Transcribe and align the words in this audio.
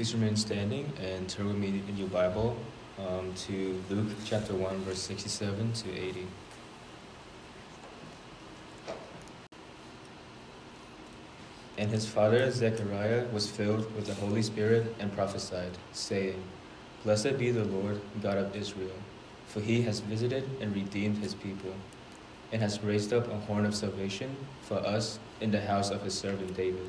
Please 0.00 0.14
remain 0.14 0.34
standing 0.34 0.90
and 0.98 1.28
turn 1.28 1.48
with 1.48 1.58
me 1.58 1.82
in 1.86 1.94
your 1.94 2.08
Bible 2.08 2.56
um, 2.98 3.34
to 3.34 3.78
Luke 3.90 4.08
chapter 4.24 4.54
1, 4.54 4.78
verse 4.78 5.02
67 5.02 5.74
to 5.74 5.92
80. 5.94 6.26
And 11.76 11.90
his 11.90 12.08
father 12.08 12.50
Zechariah 12.50 13.26
was 13.30 13.50
filled 13.50 13.94
with 13.94 14.06
the 14.06 14.14
Holy 14.14 14.40
Spirit 14.40 14.96
and 14.98 15.12
prophesied, 15.12 15.76
saying, 15.92 16.42
Blessed 17.04 17.36
be 17.36 17.50
the 17.50 17.64
Lord, 17.64 18.00
God 18.22 18.38
of 18.38 18.56
Israel, 18.56 18.96
for 19.48 19.60
he 19.60 19.82
has 19.82 20.00
visited 20.00 20.48
and 20.62 20.74
redeemed 20.74 21.18
his 21.18 21.34
people, 21.34 21.74
and 22.52 22.62
has 22.62 22.82
raised 22.82 23.12
up 23.12 23.30
a 23.30 23.36
horn 23.40 23.66
of 23.66 23.74
salvation 23.74 24.34
for 24.62 24.78
us 24.78 25.18
in 25.42 25.50
the 25.50 25.60
house 25.60 25.90
of 25.90 26.00
his 26.00 26.14
servant 26.14 26.56
David, 26.56 26.88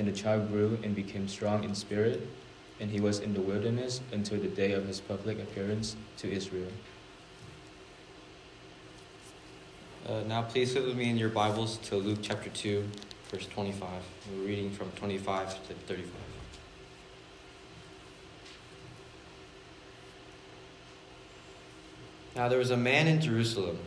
And 0.00 0.08
the 0.08 0.12
child 0.12 0.48
grew 0.48 0.78
and 0.82 0.96
became 0.96 1.28
strong 1.28 1.62
in 1.62 1.74
spirit, 1.74 2.26
and 2.80 2.90
he 2.90 3.00
was 3.00 3.18
in 3.18 3.34
the 3.34 3.40
wilderness 3.42 4.00
until 4.12 4.40
the 4.40 4.48
day 4.48 4.72
of 4.72 4.86
his 4.86 4.98
public 4.98 5.38
appearance 5.38 5.94
to 6.16 6.32
Israel. 6.32 6.70
Uh, 10.08 10.22
now, 10.26 10.40
please 10.40 10.72
flip 10.72 10.86
with 10.86 10.96
me 10.96 11.10
in 11.10 11.18
your 11.18 11.28
Bibles 11.28 11.76
to 11.88 11.96
Luke 11.96 12.20
chapter 12.22 12.48
2, 12.48 12.82
verse 13.30 13.46
25. 13.48 13.90
We're 14.32 14.46
reading 14.46 14.70
from 14.70 14.90
25 14.92 15.68
to 15.68 15.74
35. 15.74 16.10
Now 22.36 22.48
there 22.48 22.58
was 22.58 22.70
a 22.70 22.76
man 22.78 23.06
in 23.06 23.20
Jerusalem 23.20 23.78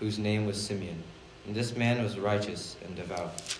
whose 0.00 0.18
name 0.18 0.46
was 0.46 0.60
Simeon, 0.60 1.00
and 1.46 1.54
this 1.54 1.76
man 1.76 2.02
was 2.02 2.18
righteous 2.18 2.74
and 2.84 2.96
devout, 2.96 3.59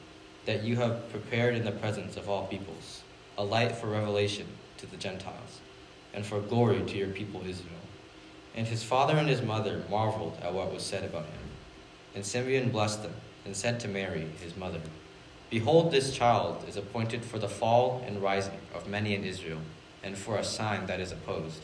that 0.45 0.63
you 0.63 0.75
have 0.77 1.09
prepared 1.11 1.55
in 1.55 1.63
the 1.63 1.71
presence 1.71 2.17
of 2.17 2.29
all 2.29 2.47
peoples, 2.47 3.01
a 3.37 3.43
light 3.43 3.71
for 3.71 3.87
revelation 3.87 4.47
to 4.77 4.85
the 4.85 4.97
Gentiles, 4.97 5.61
and 6.13 6.25
for 6.25 6.39
glory 6.39 6.81
to 6.81 6.97
your 6.97 7.09
people 7.09 7.41
Israel. 7.41 7.75
And 8.55 8.67
his 8.67 8.83
father 8.83 9.15
and 9.17 9.29
his 9.29 9.41
mother 9.41 9.83
marveled 9.89 10.37
at 10.41 10.53
what 10.53 10.73
was 10.73 10.83
said 10.83 11.03
about 11.03 11.25
him. 11.25 11.49
And 12.15 12.25
Simeon 12.25 12.69
blessed 12.69 13.03
them 13.03 13.13
and 13.45 13.55
said 13.55 13.79
to 13.79 13.87
Mary, 13.87 14.27
his 14.41 14.57
mother, 14.57 14.81
Behold, 15.49 15.91
this 15.91 16.15
child 16.15 16.63
is 16.67 16.77
appointed 16.77 17.23
for 17.23 17.37
the 17.37 17.47
fall 17.47 18.03
and 18.05 18.21
rising 18.21 18.59
of 18.73 18.87
many 18.87 19.15
in 19.15 19.23
Israel, 19.23 19.59
and 20.03 20.17
for 20.17 20.37
a 20.37 20.43
sign 20.43 20.85
that 20.87 20.99
is 20.99 21.11
opposed. 21.11 21.63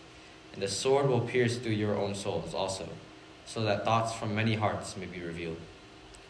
And 0.53 0.61
the 0.61 0.67
sword 0.67 1.07
will 1.07 1.21
pierce 1.21 1.57
through 1.57 1.73
your 1.73 1.95
own 1.95 2.15
souls 2.15 2.53
also, 2.53 2.89
so 3.45 3.63
that 3.63 3.85
thoughts 3.85 4.13
from 4.13 4.35
many 4.35 4.55
hearts 4.55 4.97
may 4.97 5.05
be 5.05 5.21
revealed. 5.21 5.57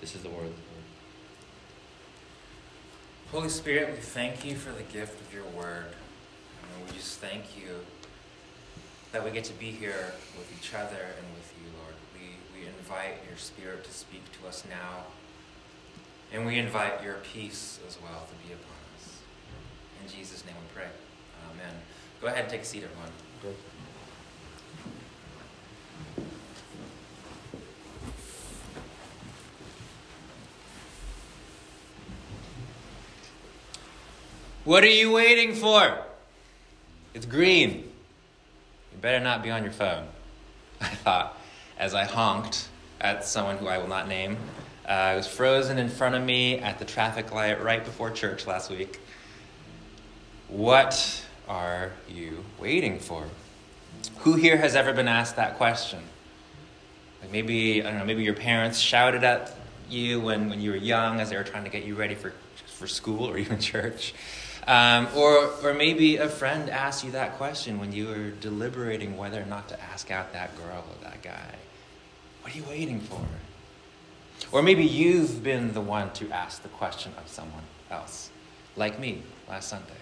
This 0.01 0.15
is 0.15 0.21
the 0.21 0.29
word. 0.29 0.53
Holy 3.33 3.49
Spirit, 3.49 3.89
we 3.93 3.99
thank 3.99 4.45
you 4.45 4.55
for 4.55 4.71
the 4.71 4.83
gift 4.83 5.19
of 5.19 5.33
your 5.33 5.43
word. 5.47 5.87
And 6.63 6.85
we 6.85 6.93
just 6.95 7.19
thank 7.19 7.57
you 7.57 7.75
that 9.11 9.21
we 9.23 9.31
get 9.31 9.43
to 9.45 9.53
be 9.53 9.69
here 9.69 10.13
with 10.37 10.49
each 10.57 10.73
other 10.73 10.95
and 10.95 11.27
with 11.35 11.53
you, 11.59 11.67
Lord. 11.77 11.95
We, 12.13 12.37
we 12.57 12.67
invite 12.67 13.17
your 13.27 13.35
spirit 13.35 13.83
to 13.83 13.91
speak 13.91 14.23
to 14.39 14.47
us 14.47 14.63
now. 14.69 15.03
And 16.31 16.45
we 16.45 16.57
invite 16.57 17.03
your 17.03 17.15
peace 17.15 17.79
as 17.85 17.97
well 18.01 18.25
to 18.29 18.47
be 18.47 18.53
upon 18.53 18.79
us. 18.95 19.17
In 20.01 20.09
Jesus' 20.09 20.45
name 20.45 20.55
we 20.55 20.73
pray. 20.73 20.89
Amen. 21.51 21.75
Go 22.21 22.27
ahead 22.27 22.43
and 22.43 22.49
take 22.49 22.61
a 22.61 22.65
seat, 22.65 22.83
everyone. 22.85 23.11
What 34.67 34.83
are 34.83 34.87
you 34.87 35.13
waiting 35.13 35.53
for? 35.53 35.97
It's 37.13 37.25
green. 37.25 37.89
You 38.91 38.97
better 39.01 39.21
not 39.21 39.41
be 39.41 39.49
on 39.49 39.63
your 39.63 39.71
phone. 39.71 40.05
I 40.81 40.87
thought 40.87 41.39
as 41.79 41.93
I 41.93 42.03
honked 42.03 42.67
at 42.99 43.23
someone 43.23 43.55
who 43.59 43.67
I 43.67 43.77
will 43.77 43.87
not 43.87 44.09
name. 44.09 44.35
Uh, 44.85 45.11
it 45.13 45.15
was 45.15 45.25
frozen 45.25 45.77
in 45.79 45.87
front 45.87 46.15
of 46.15 46.21
me 46.21 46.59
at 46.59 46.79
the 46.79 46.83
traffic 46.83 47.33
light 47.33 47.63
right 47.63 47.81
before 47.81 48.11
church 48.11 48.45
last 48.45 48.69
week. 48.69 48.99
What 50.49 51.23
are 51.47 51.93
you 52.09 52.43
waiting 52.59 52.99
for? 52.99 53.23
Who 54.17 54.33
here 54.33 54.57
has 54.57 54.75
ever 54.75 54.91
been 54.91 55.07
asked 55.07 55.37
that 55.37 55.55
question? 55.55 56.03
Like 57.21 57.31
maybe, 57.31 57.81
I 57.81 57.89
don't 57.89 57.99
know, 57.99 58.05
maybe 58.05 58.25
your 58.25 58.33
parents 58.33 58.79
shouted 58.79 59.23
at 59.23 59.55
you 59.89 60.19
when, 60.19 60.49
when 60.49 60.59
you 60.59 60.71
were 60.71 60.75
young 60.75 61.21
as 61.21 61.29
they 61.29 61.37
were 61.37 61.45
trying 61.45 61.63
to 61.63 61.69
get 61.69 61.85
you 61.85 61.95
ready 61.95 62.15
for, 62.15 62.33
for 62.65 62.85
school 62.85 63.23
or 63.29 63.37
even 63.37 63.61
church. 63.61 64.13
Um, 64.67 65.07
or, 65.15 65.49
or 65.63 65.73
maybe 65.73 66.17
a 66.17 66.27
friend 66.27 66.69
asked 66.69 67.05
you 67.05 67.11
that 67.11 67.37
question 67.37 67.79
when 67.79 67.93
you 67.93 68.07
were 68.07 68.31
deliberating 68.31 69.15
whether 69.15 69.41
or 69.41 69.45
not 69.45 69.69
to 69.69 69.81
ask 69.81 70.11
out 70.11 70.33
that 70.33 70.57
girl 70.57 70.83
or 70.89 71.03
that 71.03 71.21
guy. 71.21 71.55
What 72.41 72.53
are 72.53 72.57
you 72.57 72.65
waiting 72.69 72.99
for? 72.99 73.21
Or 74.51 74.61
maybe 74.61 74.83
you've 74.83 75.41
been 75.41 75.73
the 75.73 75.81
one 75.81 76.11
to 76.13 76.29
ask 76.31 76.63
the 76.63 76.69
question 76.69 77.13
of 77.17 77.29
someone 77.29 77.63
else, 77.89 78.29
like 78.75 78.99
me 78.99 79.23
last 79.47 79.69
Sunday. 79.69 79.93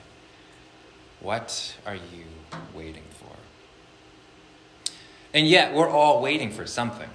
What 1.19 1.75
are 1.85 1.95
you 1.95 2.25
waiting 2.73 3.03
for? 3.11 3.35
And 5.33 5.47
yet, 5.47 5.73
we're 5.73 5.89
all 5.89 6.21
waiting 6.21 6.49
for 6.49 6.65
something. 6.65 7.09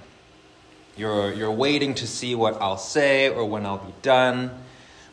You're, 0.95 1.33
you're 1.33 1.51
waiting 1.51 1.95
to 1.95 2.07
see 2.07 2.35
what 2.35 2.61
I'll 2.61 2.77
say 2.77 3.29
or 3.29 3.45
when 3.45 3.65
I'll 3.65 3.77
be 3.77 3.93
done. 4.01 4.51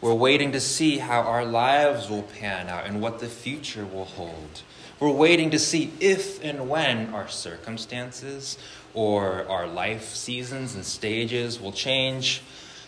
We're 0.00 0.14
waiting 0.14 0.52
to 0.52 0.60
see 0.60 0.98
how 0.98 1.22
our 1.22 1.44
lives 1.44 2.08
will 2.08 2.22
pan 2.22 2.68
out 2.68 2.86
and 2.86 3.00
what 3.00 3.18
the 3.18 3.26
future 3.26 3.84
will 3.84 4.04
hold. 4.04 4.62
We're 5.00 5.10
waiting 5.10 5.50
to 5.50 5.58
see 5.58 5.92
if 5.98 6.42
and 6.44 6.68
when 6.68 7.12
our 7.12 7.26
circumstances 7.26 8.58
or 8.94 9.44
our 9.48 9.66
life 9.66 10.14
seasons 10.14 10.76
and 10.76 10.84
stages 10.84 11.60
will 11.60 11.72
change. 11.72 12.42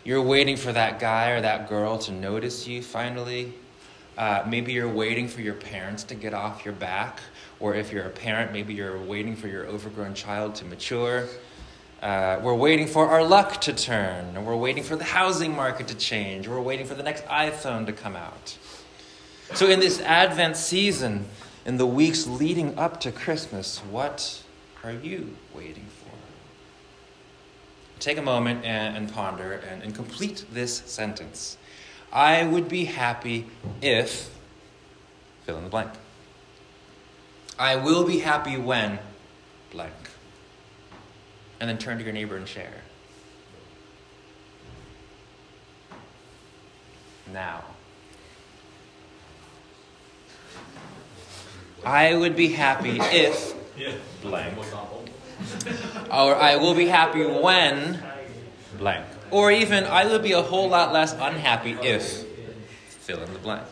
You're 0.05 0.23
waiting 0.23 0.57
for 0.57 0.73
that 0.73 1.01
guy 1.01 1.31
or 1.31 1.41
that 1.41 1.69
girl 1.69 1.99
to 1.99 2.13
notice 2.13 2.69
you 2.69 2.81
finally. 2.81 3.55
Uh, 4.17 4.45
maybe 4.47 4.73
you're 4.73 4.89
waiting 4.89 5.27
for 5.27 5.41
your 5.41 5.55
parents 5.55 6.05
to 6.05 6.15
get 6.15 6.33
off 6.33 6.65
your 6.65 6.75
back, 6.75 7.21
or 7.59 7.75
if 7.75 7.91
you're 7.91 8.07
a 8.07 8.11
parent, 8.11 8.53
maybe 8.53 8.73
you're 8.73 9.03
waiting 9.03 9.35
for 9.35 9.49
your 9.49 9.67
overgrown 9.67 10.15
child 10.15 10.55
to 10.57 10.65
mature. 10.65 11.27
Uh, 12.03 12.41
we're 12.43 12.55
waiting 12.55 12.87
for 12.87 13.09
our 13.09 13.23
luck 13.23 13.61
to 13.61 13.75
turn, 13.75 14.35
and 14.35 14.47
we're 14.47 14.57
waiting 14.57 14.83
for 14.83 14.97
the 14.97 15.05
housing 15.05 15.55
market 15.55 15.87
to 15.89 15.95
change, 15.95 16.49
we're 16.49 16.61
waiting 16.61 16.87
for 16.87 16.95
the 16.95 17.03
next 17.03 17.27
iPhone 17.27 17.85
to 17.85 17.93
come 17.93 18.17
out. 18.17 18.57
So, 19.55 19.69
in 19.69 19.81
this 19.81 20.01
Advent 20.01 20.57
season, 20.57 21.27
in 21.67 21.77
the 21.77 21.85
weeks 21.85 22.27
leading 22.27 22.79
up 22.79 23.01
to 23.01 23.13
Christmas, 23.13 23.81
what 23.91 24.43
are 24.83 24.93
you 24.93 25.37
waiting 25.55 25.85
for? 25.85 26.11
Take 27.99 28.17
a 28.17 28.23
moment 28.23 28.65
and, 28.65 28.97
and 28.97 29.13
ponder 29.13 29.53
and, 29.53 29.83
and 29.83 29.95
complete 29.95 30.47
this 30.51 30.79
sentence. 30.87 31.59
I 32.11 32.45
would 32.45 32.69
be 32.69 32.87
happy 32.87 33.47
if, 33.83 34.35
fill 35.45 35.59
in 35.59 35.65
the 35.65 35.71
blank. 35.71 35.91
I 37.59 37.77
will 37.77 38.07
be 38.07 38.21
happy 38.21 38.57
when, 38.57 39.01
blank. 39.71 40.10
And 41.61 41.69
then 41.69 41.77
turn 41.79 41.99
to 41.99 42.05
your 42.05 42.13
neighbor 42.13 42.37
and 42.37 42.49
share. 42.49 42.73
Now. 47.33 47.63
I 51.85 52.15
would 52.15 52.35
be 52.37 52.49
happy 52.49 52.99
if, 53.01 53.55
blank. 54.23 54.59
Or 56.11 56.35
I 56.35 56.57
will 56.57 56.75
be 56.75 56.87
happy 56.87 57.25
when, 57.25 58.03
blank. 58.79 59.07
Or 59.31 59.51
even, 59.51 59.85
I 59.85 60.07
would 60.07 60.23
be 60.23 60.33
a 60.33 60.43
whole 60.43 60.69
lot 60.69 60.93
less 60.93 61.15
unhappy 61.15 61.73
if, 61.83 62.27
fill 62.89 63.23
in 63.23 63.33
the 63.33 63.39
blank. 63.39 63.67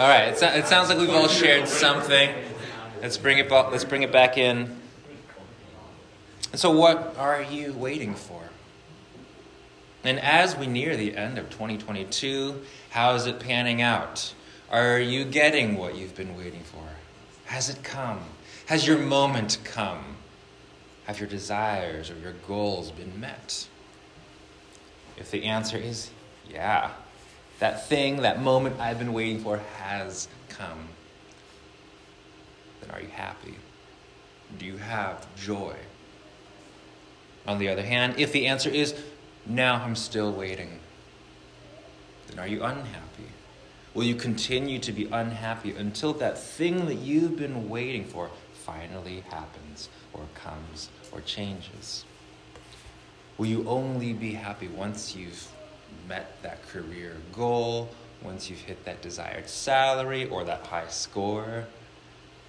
All 0.00 0.08
right, 0.08 0.28
it, 0.28 0.42
it 0.42 0.66
sounds 0.66 0.88
like 0.88 0.96
we've 0.96 1.10
all 1.10 1.28
shared 1.28 1.68
something. 1.68 2.30
Let's 3.02 3.18
bring 3.18 3.36
it, 3.36 3.50
let's 3.50 3.84
bring 3.84 4.02
it 4.02 4.10
back 4.10 4.38
in. 4.38 4.80
So, 6.54 6.70
what 6.70 7.14
are 7.18 7.42
you 7.42 7.74
waiting 7.74 8.14
for? 8.14 8.44
And 10.02 10.18
as 10.18 10.56
we 10.56 10.66
near 10.66 10.96
the 10.96 11.14
end 11.14 11.36
of 11.36 11.50
2022, 11.50 12.62
how 12.88 13.12
is 13.12 13.26
it 13.26 13.40
panning 13.40 13.82
out? 13.82 14.32
Are 14.70 14.98
you 14.98 15.26
getting 15.26 15.76
what 15.76 15.98
you've 15.98 16.16
been 16.16 16.34
waiting 16.34 16.62
for? 16.62 16.88
Has 17.44 17.68
it 17.68 17.82
come? 17.82 18.20
Has 18.68 18.86
your 18.86 18.96
moment 18.96 19.58
come? 19.64 20.16
Have 21.04 21.20
your 21.20 21.28
desires 21.28 22.10
or 22.10 22.16
your 22.16 22.36
goals 22.48 22.90
been 22.90 23.20
met? 23.20 23.68
If 25.18 25.30
the 25.30 25.44
answer 25.44 25.76
is 25.76 26.10
yeah, 26.48 26.92
that 27.60 27.86
thing, 27.86 28.22
that 28.22 28.42
moment 28.42 28.80
I've 28.80 28.98
been 28.98 29.12
waiting 29.12 29.38
for 29.38 29.58
has 29.78 30.28
come, 30.48 30.88
then 32.80 32.90
are 32.90 33.00
you 33.00 33.08
happy? 33.08 33.54
Do 34.58 34.66
you 34.66 34.78
have 34.78 35.26
joy? 35.36 35.76
On 37.46 37.58
the 37.58 37.68
other 37.68 37.82
hand, 37.82 38.14
if 38.18 38.32
the 38.32 38.46
answer 38.46 38.68
is 38.68 38.94
now 39.46 39.76
I'm 39.76 39.94
still 39.94 40.32
waiting, 40.32 40.80
then 42.28 42.38
are 42.38 42.46
you 42.46 42.62
unhappy? 42.62 43.28
Will 43.94 44.04
you 44.04 44.14
continue 44.14 44.78
to 44.78 44.92
be 44.92 45.06
unhappy 45.06 45.72
until 45.72 46.12
that 46.14 46.38
thing 46.38 46.86
that 46.86 46.96
you've 46.96 47.36
been 47.36 47.68
waiting 47.68 48.04
for 48.04 48.30
finally 48.54 49.24
happens, 49.30 49.88
or 50.12 50.22
comes, 50.34 50.90
or 51.12 51.20
changes? 51.20 52.04
Will 53.36 53.46
you 53.46 53.68
only 53.68 54.12
be 54.12 54.34
happy 54.34 54.68
once 54.68 55.16
you've 55.16 55.48
met 56.10 56.42
that 56.42 56.60
career 56.68 57.16
goal, 57.32 57.88
once 58.22 58.50
you've 58.50 58.58
hit 58.58 58.84
that 58.84 59.00
desired 59.00 59.48
salary 59.48 60.28
or 60.28 60.44
that 60.44 60.66
high 60.66 60.88
score, 60.88 61.64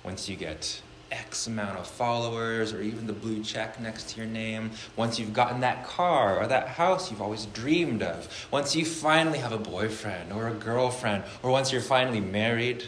once 0.03 0.27
you 0.27 0.35
get 0.35 0.81
X 1.11 1.45
amount 1.45 1.77
of 1.77 1.85
followers 1.85 2.73
or 2.73 2.81
even 2.81 3.05
the 3.05 3.13
blue 3.13 3.43
check 3.43 3.79
next 3.79 4.09
to 4.09 4.17
your 4.17 4.25
name, 4.25 4.71
once 4.95 5.19
you've 5.19 5.33
gotten 5.33 5.61
that 5.61 5.85
car 5.85 6.39
or 6.39 6.47
that 6.47 6.69
house 6.69 7.11
you've 7.11 7.21
always 7.21 7.45
dreamed 7.47 8.01
of, 8.01 8.47
once 8.49 8.75
you 8.75 8.83
finally 8.83 9.37
have 9.37 9.51
a 9.51 9.59
boyfriend 9.59 10.33
or 10.33 10.47
a 10.47 10.53
girlfriend, 10.53 11.23
or 11.43 11.51
once 11.51 11.71
you're 11.71 11.81
finally 11.81 12.19
married, 12.19 12.83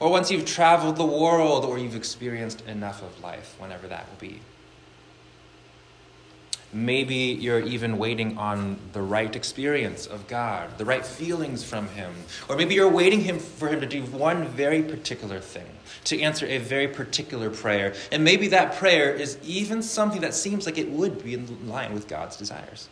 or 0.00 0.10
once 0.10 0.30
you've 0.30 0.44
traveled 0.44 0.96
the 0.96 1.04
world 1.04 1.64
or 1.64 1.78
you've 1.78 1.96
experienced 1.96 2.60
enough 2.66 3.02
of 3.02 3.22
life, 3.22 3.56
whenever 3.58 3.86
that 3.88 4.06
will 4.10 4.28
be. 4.28 4.40
Maybe 6.72 7.16
you're 7.16 7.60
even 7.60 7.98
waiting 7.98 8.38
on 8.38 8.78
the 8.92 9.02
right 9.02 9.34
experience 9.34 10.06
of 10.06 10.28
God, 10.28 10.78
the 10.78 10.84
right 10.84 11.04
feelings 11.04 11.64
from 11.64 11.88
Him. 11.88 12.12
Or 12.48 12.54
maybe 12.54 12.76
you're 12.76 12.88
waiting 12.88 13.20
him 13.20 13.40
for 13.40 13.68
Him 13.68 13.80
to 13.80 13.86
do 13.86 14.02
one 14.04 14.46
very 14.46 14.80
particular 14.80 15.40
thing, 15.40 15.66
to 16.04 16.20
answer 16.20 16.46
a 16.46 16.58
very 16.58 16.86
particular 16.86 17.50
prayer. 17.50 17.94
And 18.12 18.22
maybe 18.22 18.46
that 18.48 18.76
prayer 18.76 19.12
is 19.12 19.36
even 19.42 19.82
something 19.82 20.20
that 20.20 20.32
seems 20.32 20.64
like 20.64 20.78
it 20.78 20.88
would 20.90 21.24
be 21.24 21.34
in 21.34 21.68
line 21.68 21.92
with 21.92 22.06
God's 22.06 22.36
desires. 22.36 22.88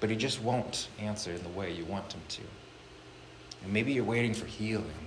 But 0.00 0.10
He 0.10 0.16
just 0.16 0.42
won't 0.42 0.88
answer 0.98 1.30
in 1.30 1.42
the 1.42 1.48
way 1.48 1.72
you 1.72 1.86
want 1.86 2.12
Him 2.12 2.20
to. 2.28 2.42
And 3.64 3.72
maybe 3.72 3.94
you're 3.94 4.04
waiting 4.04 4.34
for 4.34 4.44
healing 4.44 5.06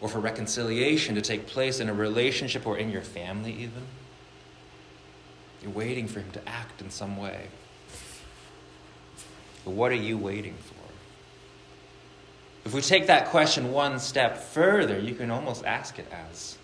or 0.00 0.08
for 0.08 0.20
reconciliation 0.20 1.14
to 1.14 1.20
take 1.20 1.46
place 1.46 1.78
in 1.78 1.90
a 1.90 1.94
relationship 1.94 2.66
or 2.66 2.78
in 2.78 2.90
your 2.90 3.02
family, 3.02 3.52
even. 3.52 3.82
You're 5.62 5.72
waiting 5.72 6.06
for 6.06 6.20
him 6.20 6.30
to 6.32 6.48
act 6.48 6.80
in 6.80 6.90
some 6.90 7.16
way. 7.16 7.48
But 9.64 9.72
what 9.72 9.90
are 9.92 9.96
you 9.96 10.16
waiting 10.16 10.54
for? 10.54 10.74
If 12.64 12.74
we 12.74 12.80
take 12.80 13.06
that 13.06 13.28
question 13.28 13.72
one 13.72 13.98
step 13.98 14.36
further, 14.36 14.98
you 14.98 15.14
can 15.14 15.30
almost 15.30 15.64
ask 15.64 15.98
it 15.98 16.06
as 16.12 16.58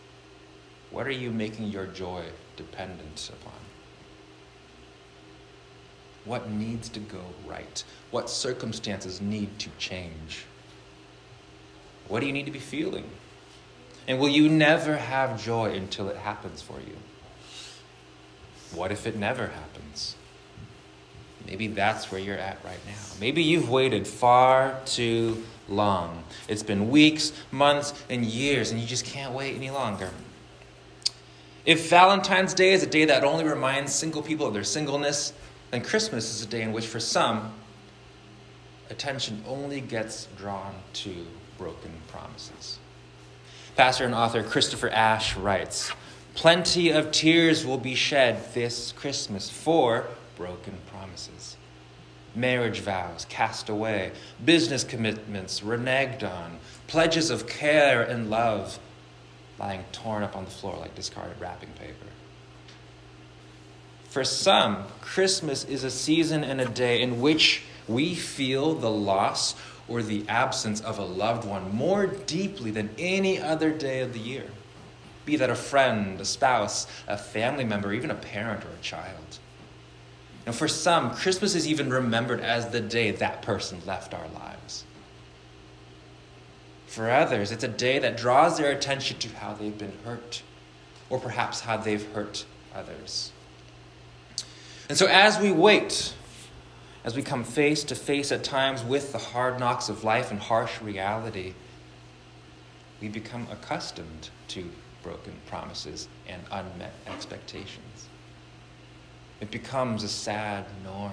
What 0.90 1.06
are 1.06 1.12
you 1.12 1.30
making 1.30 1.68
your 1.68 1.86
joy 1.86 2.24
dependent 2.56 3.30
upon? 3.32 3.52
What 6.24 6.50
needs 6.50 6.88
to 6.90 7.00
go 7.00 7.22
right? 7.46 7.82
What 8.10 8.30
circumstances 8.30 9.20
need 9.20 9.58
to 9.58 9.70
change? 9.78 10.44
What 12.08 12.20
do 12.20 12.26
you 12.26 12.32
need 12.32 12.46
to 12.46 12.52
be 12.52 12.58
feeling? 12.58 13.08
And 14.06 14.18
will 14.18 14.28
you 14.28 14.48
never 14.48 14.96
have 14.96 15.42
joy 15.42 15.72
until 15.72 16.08
it 16.08 16.16
happens 16.16 16.60
for 16.60 16.78
you? 16.80 16.96
What 18.74 18.92
if 18.92 19.06
it 19.06 19.16
never 19.16 19.46
happens? 19.46 20.16
Maybe 21.46 21.68
that's 21.68 22.10
where 22.10 22.20
you're 22.20 22.38
at 22.38 22.58
right 22.64 22.78
now. 22.86 22.94
Maybe 23.20 23.42
you've 23.42 23.68
waited 23.68 24.06
far 24.06 24.80
too 24.86 25.44
long. 25.68 26.24
It's 26.48 26.62
been 26.62 26.88
weeks, 26.90 27.32
months, 27.50 28.02
and 28.08 28.24
years, 28.24 28.70
and 28.70 28.80
you 28.80 28.86
just 28.86 29.04
can't 29.04 29.32
wait 29.32 29.54
any 29.54 29.70
longer. 29.70 30.10
If 31.66 31.88
Valentine's 31.88 32.54
Day 32.54 32.72
is 32.72 32.82
a 32.82 32.86
day 32.86 33.04
that 33.06 33.24
only 33.24 33.44
reminds 33.44 33.94
single 33.94 34.22
people 34.22 34.46
of 34.46 34.54
their 34.54 34.64
singleness, 34.64 35.32
then 35.70 35.82
Christmas 35.82 36.34
is 36.34 36.42
a 36.42 36.46
day 36.46 36.62
in 36.62 36.72
which, 36.72 36.86
for 36.86 37.00
some, 37.00 37.54
attention 38.90 39.42
only 39.46 39.80
gets 39.80 40.28
drawn 40.36 40.74
to 40.92 41.26
broken 41.56 41.92
promises. 42.08 42.78
Pastor 43.76 44.04
and 44.04 44.14
author 44.14 44.42
Christopher 44.42 44.90
Ash 44.90 45.36
writes 45.36 45.90
Plenty 46.34 46.90
of 46.90 47.12
tears 47.12 47.64
will 47.64 47.78
be 47.78 47.94
shed 47.94 48.52
this 48.54 48.92
Christmas 48.92 49.48
for 49.48 50.06
broken 50.36 50.74
promises. 50.90 51.56
Marriage 52.34 52.80
vows 52.80 53.24
cast 53.28 53.68
away, 53.68 54.10
business 54.44 54.82
commitments 54.82 55.60
reneged 55.60 56.28
on, 56.28 56.58
pledges 56.88 57.30
of 57.30 57.46
care 57.46 58.02
and 58.02 58.28
love 58.30 58.80
lying 59.60 59.84
torn 59.92 60.24
up 60.24 60.34
on 60.34 60.44
the 60.44 60.50
floor 60.50 60.76
like 60.76 60.96
discarded 60.96 61.40
wrapping 61.40 61.70
paper. 61.78 62.06
For 64.08 64.24
some, 64.24 64.84
Christmas 65.00 65.64
is 65.64 65.84
a 65.84 65.90
season 65.90 66.42
and 66.42 66.60
a 66.60 66.66
day 66.66 67.00
in 67.00 67.20
which 67.20 67.62
we 67.86 68.16
feel 68.16 68.74
the 68.74 68.90
loss 68.90 69.54
or 69.86 70.02
the 70.02 70.28
absence 70.28 70.80
of 70.80 70.98
a 70.98 71.04
loved 71.04 71.46
one 71.46 71.72
more 71.72 72.06
deeply 72.06 72.72
than 72.72 72.90
any 72.98 73.40
other 73.40 73.70
day 73.70 74.00
of 74.00 74.12
the 74.12 74.18
year 74.18 74.46
be 75.24 75.36
that 75.36 75.50
a 75.50 75.54
friend, 75.54 76.20
a 76.20 76.24
spouse, 76.24 76.86
a 77.08 77.16
family 77.16 77.64
member, 77.64 77.92
even 77.92 78.10
a 78.10 78.14
parent 78.14 78.64
or 78.64 78.68
a 78.68 78.82
child. 78.82 79.38
Now, 80.46 80.52
for 80.52 80.68
some, 80.68 81.14
Christmas 81.14 81.54
is 81.54 81.66
even 81.66 81.90
remembered 81.90 82.40
as 82.40 82.68
the 82.68 82.80
day 82.80 83.10
that 83.12 83.42
person 83.42 83.80
left 83.86 84.12
our 84.12 84.28
lives. 84.28 84.84
For 86.86 87.10
others, 87.10 87.50
it's 87.50 87.64
a 87.64 87.68
day 87.68 87.98
that 87.98 88.16
draws 88.16 88.58
their 88.58 88.70
attention 88.70 89.18
to 89.18 89.28
how 89.30 89.54
they've 89.54 89.76
been 89.76 89.94
hurt, 90.04 90.42
or 91.08 91.18
perhaps 91.18 91.60
how 91.60 91.78
they've 91.78 92.06
hurt 92.12 92.44
others. 92.74 93.32
And 94.88 94.98
so, 94.98 95.06
as 95.06 95.38
we 95.38 95.50
wait, 95.50 96.14
as 97.04 97.16
we 97.16 97.22
come 97.22 97.42
face 97.42 97.82
to 97.84 97.94
face 97.94 98.30
at 98.30 98.44
times 98.44 98.82
with 98.84 99.12
the 99.12 99.18
hard 99.18 99.58
knocks 99.58 99.88
of 99.88 100.04
life 100.04 100.30
and 100.30 100.38
harsh 100.38 100.80
reality, 100.82 101.54
we 103.00 103.08
become 103.08 103.46
accustomed 103.50 104.30
to 104.48 104.70
broken 105.04 105.34
promises 105.46 106.08
and 106.26 106.42
unmet 106.50 106.92
expectations. 107.06 108.08
It 109.40 109.50
becomes 109.50 110.02
a 110.02 110.08
sad 110.08 110.64
norm. 110.82 111.12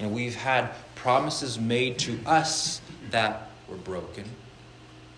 And 0.00 0.12
we've 0.12 0.34
had 0.34 0.70
promises 0.96 1.58
made 1.58 1.98
to 2.00 2.18
us 2.26 2.80
that 3.10 3.48
were 3.68 3.76
broken, 3.76 4.24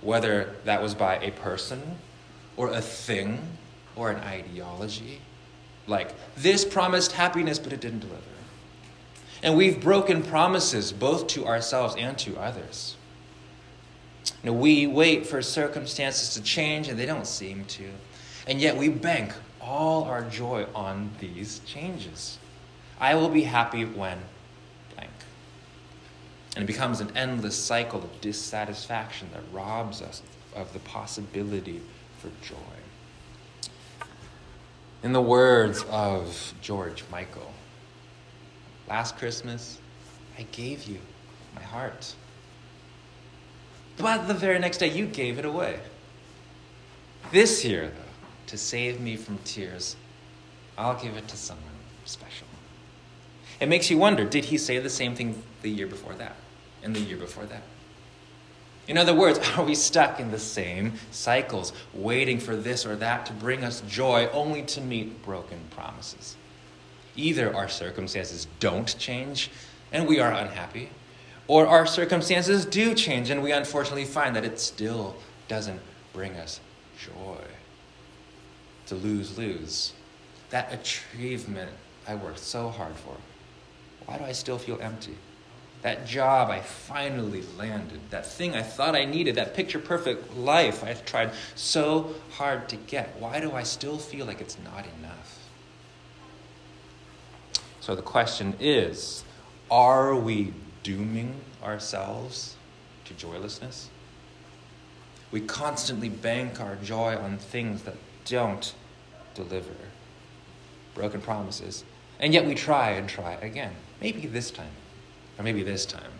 whether 0.02 0.54
that 0.64 0.82
was 0.82 0.94
by 0.94 1.16
a 1.16 1.30
person 1.30 1.96
or 2.56 2.68
a 2.70 2.82
thing 2.82 3.40
or 3.96 4.10
an 4.10 4.18
ideology. 4.18 5.20
Like, 5.86 6.14
this 6.36 6.64
promised 6.64 7.12
happiness, 7.12 7.58
but 7.58 7.72
it 7.72 7.80
didn't 7.80 8.00
deliver. 8.00 8.20
And 9.42 9.56
we've 9.56 9.80
broken 9.80 10.22
promises 10.22 10.92
both 10.92 11.26
to 11.28 11.46
ourselves 11.46 11.94
and 11.96 12.18
to 12.18 12.36
others. 12.38 12.96
We 14.42 14.86
wait 14.86 15.26
for 15.26 15.40
circumstances 15.42 16.34
to 16.34 16.42
change, 16.42 16.88
and 16.88 16.98
they 16.98 17.06
don't 17.06 17.26
seem 17.26 17.64
to. 17.66 17.88
And 18.46 18.60
yet 18.60 18.76
we 18.76 18.88
bank 18.88 19.32
all 19.60 20.04
our 20.04 20.22
joy 20.22 20.66
on 20.74 21.10
these 21.18 21.60
changes. 21.60 22.38
I 23.00 23.14
will 23.14 23.30
be 23.30 23.42
happy 23.42 23.84
when 23.84 24.18
blank. 24.94 25.10
And 26.54 26.64
it 26.64 26.66
becomes 26.66 27.00
an 27.00 27.16
endless 27.16 27.56
cycle 27.56 28.02
of 28.02 28.20
dissatisfaction 28.20 29.28
that 29.32 29.42
robs 29.52 30.02
us 30.02 30.22
of 30.54 30.72
the 30.72 30.78
possibility 30.80 31.80
for 32.18 32.28
joy. 32.46 32.56
In 35.02 35.12
the 35.12 35.22
words 35.22 35.84
of 35.90 36.54
George 36.62 37.04
Michael, 37.10 37.52
last 38.88 39.18
Christmas, 39.18 39.78
I 40.38 40.42
gave 40.52 40.84
you 40.84 40.98
my 41.54 41.62
heart. 41.62 42.14
But 43.96 44.26
the 44.26 44.34
very 44.34 44.58
next 44.58 44.78
day, 44.78 44.90
you 44.90 45.06
gave 45.06 45.38
it 45.38 45.44
away. 45.44 45.78
This 47.32 47.64
year, 47.64 47.88
though, 47.88 48.12
to 48.48 48.58
save 48.58 49.00
me 49.00 49.16
from 49.16 49.38
tears, 49.38 49.96
I'll 50.76 51.00
give 51.00 51.16
it 51.16 51.28
to 51.28 51.36
someone 51.36 51.64
special. 52.04 52.46
It 53.60 53.68
makes 53.68 53.90
you 53.90 53.98
wonder 53.98 54.24
did 54.24 54.46
he 54.46 54.58
say 54.58 54.78
the 54.78 54.90
same 54.90 55.14
thing 55.14 55.42
the 55.62 55.70
year 55.70 55.86
before 55.86 56.14
that? 56.14 56.36
And 56.82 56.94
the 56.94 57.00
year 57.00 57.16
before 57.16 57.44
that? 57.46 57.62
In 58.86 58.98
other 58.98 59.14
words, 59.14 59.38
are 59.56 59.64
we 59.64 59.74
stuck 59.74 60.20
in 60.20 60.30
the 60.30 60.38
same 60.38 60.94
cycles, 61.10 61.72
waiting 61.92 62.38
for 62.38 62.56
this 62.56 62.84
or 62.84 62.96
that 62.96 63.26
to 63.26 63.32
bring 63.32 63.64
us 63.64 63.80
joy 63.82 64.28
only 64.32 64.62
to 64.62 64.80
meet 64.80 65.22
broken 65.24 65.60
promises? 65.70 66.36
Either 67.16 67.54
our 67.54 67.68
circumstances 67.68 68.46
don't 68.58 68.98
change 68.98 69.50
and 69.92 70.08
we 70.08 70.18
are 70.18 70.32
unhappy, 70.32 70.90
or 71.46 71.66
our 71.66 71.86
circumstances 71.86 72.64
do 72.64 72.94
change 72.94 73.30
and 73.30 73.42
we 73.42 73.52
unfortunately 73.52 74.04
find 74.04 74.34
that 74.36 74.44
it 74.44 74.58
still 74.58 75.16
doesn't 75.48 75.80
bring 76.12 76.36
us 76.36 76.60
joy. 76.98 77.42
To 78.86 78.94
lose 78.94 79.38
lose. 79.38 79.92
That 80.50 80.72
achievement 80.72 81.70
I 82.06 82.14
worked 82.14 82.38
so 82.38 82.68
hard 82.68 82.94
for, 82.96 83.16
why 84.06 84.18
do 84.18 84.24
I 84.24 84.32
still 84.32 84.58
feel 84.58 84.78
empty? 84.80 85.16
that 85.84 86.06
job 86.06 86.48
I 86.48 86.60
finally 86.60 87.44
landed, 87.58 88.00
that 88.08 88.24
thing 88.24 88.56
I 88.56 88.62
thought 88.62 88.96
I 88.96 89.04
needed, 89.04 89.34
that 89.34 89.52
picture 89.52 89.78
perfect 89.78 90.34
life 90.34 90.82
I 90.82 90.94
tried 90.94 91.32
so 91.56 92.14
hard 92.30 92.70
to 92.70 92.76
get. 92.76 93.14
Why 93.18 93.38
do 93.38 93.52
I 93.52 93.64
still 93.64 93.98
feel 93.98 94.24
like 94.24 94.40
it's 94.40 94.56
not 94.64 94.86
enough? 94.98 95.50
So 97.82 97.94
the 97.94 98.00
question 98.00 98.54
is 98.58 99.24
are 99.70 100.16
we 100.16 100.54
dooming 100.84 101.40
ourselves 101.64 102.54
to 103.06 103.14
joylessness? 103.14 103.90
We 105.32 105.40
constantly 105.40 106.08
bank 106.08 106.60
our 106.60 106.76
joy 106.76 107.16
on 107.16 107.38
things 107.38 107.82
that 107.82 107.96
don't 108.24 108.72
deliver, 109.34 109.74
broken 110.94 111.20
promises, 111.20 111.82
and 112.20 112.32
yet 112.32 112.46
we 112.46 112.54
try 112.54 112.90
and 112.90 113.08
try 113.08 113.32
again. 113.34 113.72
Maybe 114.00 114.28
this 114.28 114.52
time 114.52 114.70
or 115.38 115.42
maybe 115.42 115.64
this 115.64 115.84
time. 115.84 116.12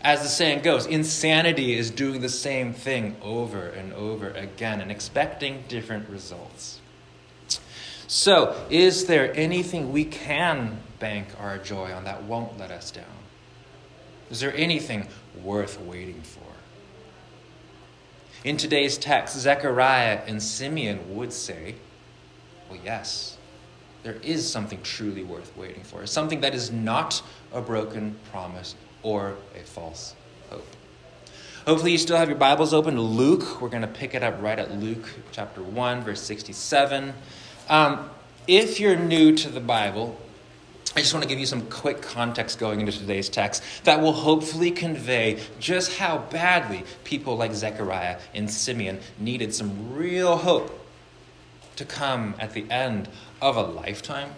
As 0.00 0.22
the 0.22 0.28
saying 0.28 0.62
goes, 0.62 0.86
insanity 0.86 1.76
is 1.76 1.90
doing 1.90 2.20
the 2.20 2.28
same 2.28 2.74
thing 2.74 3.16
over 3.22 3.68
and 3.68 3.92
over 3.94 4.30
again 4.30 4.80
and 4.80 4.90
expecting 4.90 5.64
different 5.68 6.08
results. 6.08 6.80
So, 8.06 8.54
is 8.68 9.06
there 9.06 9.34
anything 9.34 9.92
we 9.92 10.04
can 10.04 10.78
bank 10.98 11.28
our 11.40 11.56
joy 11.58 11.92
on 11.92 12.04
that 12.04 12.24
won't 12.24 12.58
let 12.58 12.70
us 12.70 12.90
down? 12.90 13.04
Is 14.30 14.40
there 14.40 14.54
anything 14.56 15.08
worth 15.42 15.80
waiting 15.80 16.22
for? 16.22 16.40
In 18.44 18.56
today's 18.56 18.98
text, 18.98 19.36
Zechariah 19.36 20.20
and 20.26 20.42
Simeon 20.42 21.16
would 21.16 21.32
say, 21.32 21.76
well, 22.68 22.78
yes 22.84 23.38
there 24.04 24.16
is 24.22 24.48
something 24.48 24.80
truly 24.82 25.24
worth 25.24 25.56
waiting 25.56 25.82
for, 25.82 26.06
something 26.06 26.42
that 26.42 26.54
is 26.54 26.70
not 26.70 27.22
a 27.52 27.60
broken 27.60 28.14
promise 28.30 28.76
or 29.02 29.34
a 29.56 29.60
false 29.60 30.14
hope. 30.50 30.66
Hopefully, 31.66 31.92
you 31.92 31.98
still 31.98 32.18
have 32.18 32.28
your 32.28 32.36
Bibles 32.36 32.74
open 32.74 32.96
to 32.96 33.00
Luke. 33.00 33.62
We're 33.62 33.70
going 33.70 33.82
to 33.82 33.88
pick 33.88 34.14
it 34.14 34.22
up 34.22 34.40
right 34.42 34.58
at 34.58 34.78
Luke 34.78 35.08
chapter 35.32 35.62
1, 35.62 36.02
verse 36.02 36.20
67. 36.20 37.14
Um, 37.70 38.10
if 38.46 38.78
you're 38.78 38.96
new 38.96 39.34
to 39.36 39.48
the 39.48 39.60
Bible, 39.60 40.20
I 40.96 41.00
just 41.00 41.12
want 41.12 41.24
to 41.24 41.28
give 41.28 41.40
you 41.40 41.46
some 41.46 41.62
quick 41.70 42.02
context 42.02 42.60
going 42.60 42.80
into 42.80 42.92
today's 42.92 43.28
text 43.28 43.64
that 43.82 44.00
will 44.00 44.12
hopefully 44.12 44.70
convey 44.70 45.40
just 45.58 45.98
how 45.98 46.18
badly 46.18 46.84
people 47.02 47.36
like 47.36 47.52
Zechariah 47.52 48.18
and 48.32 48.48
Simeon 48.48 49.00
needed 49.18 49.52
some 49.52 49.92
real 49.94 50.36
hope 50.36 50.86
to 51.76 51.84
come 51.84 52.36
at 52.38 52.52
the 52.52 52.70
end 52.70 53.08
of 53.42 53.56
a 53.56 53.62
lifetime 53.62 54.30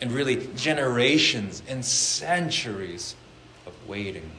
and 0.00 0.12
really 0.12 0.48
generations 0.54 1.60
and 1.68 1.84
centuries 1.84 3.16
of 3.66 3.72
waiting. 3.88 4.30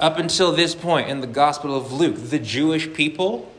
Up 0.00 0.18
until 0.18 0.50
this 0.50 0.74
point 0.74 1.08
in 1.08 1.20
the 1.20 1.28
Gospel 1.28 1.76
of 1.76 1.92
Luke, 1.92 2.16
the 2.16 2.40
Jewish 2.40 2.92
people 2.92 3.52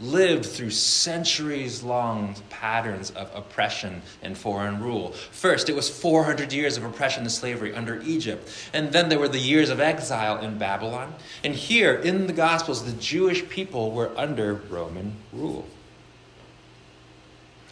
lived 0.00 0.46
through 0.46 0.70
centuries 0.70 1.82
long 1.82 2.34
patterns 2.48 3.10
of 3.10 3.30
oppression 3.34 4.02
and 4.22 4.36
foreign 4.36 4.80
rule. 4.80 5.12
First, 5.30 5.68
it 5.68 5.74
was 5.74 5.88
400 5.88 6.52
years 6.52 6.76
of 6.76 6.84
oppression 6.84 7.22
and 7.22 7.32
slavery 7.32 7.74
under 7.74 8.00
Egypt. 8.02 8.48
And 8.72 8.92
then 8.92 9.08
there 9.08 9.18
were 9.18 9.28
the 9.28 9.38
years 9.38 9.68
of 9.68 9.80
exile 9.80 10.38
in 10.38 10.58
Babylon. 10.58 11.14
And 11.44 11.54
here 11.54 11.94
in 11.94 12.26
the 12.26 12.32
Gospels, 12.32 12.84
the 12.84 12.98
Jewish 13.00 13.48
people 13.48 13.90
were 13.90 14.10
under 14.16 14.54
Roman 14.54 15.16
rule. 15.32 15.66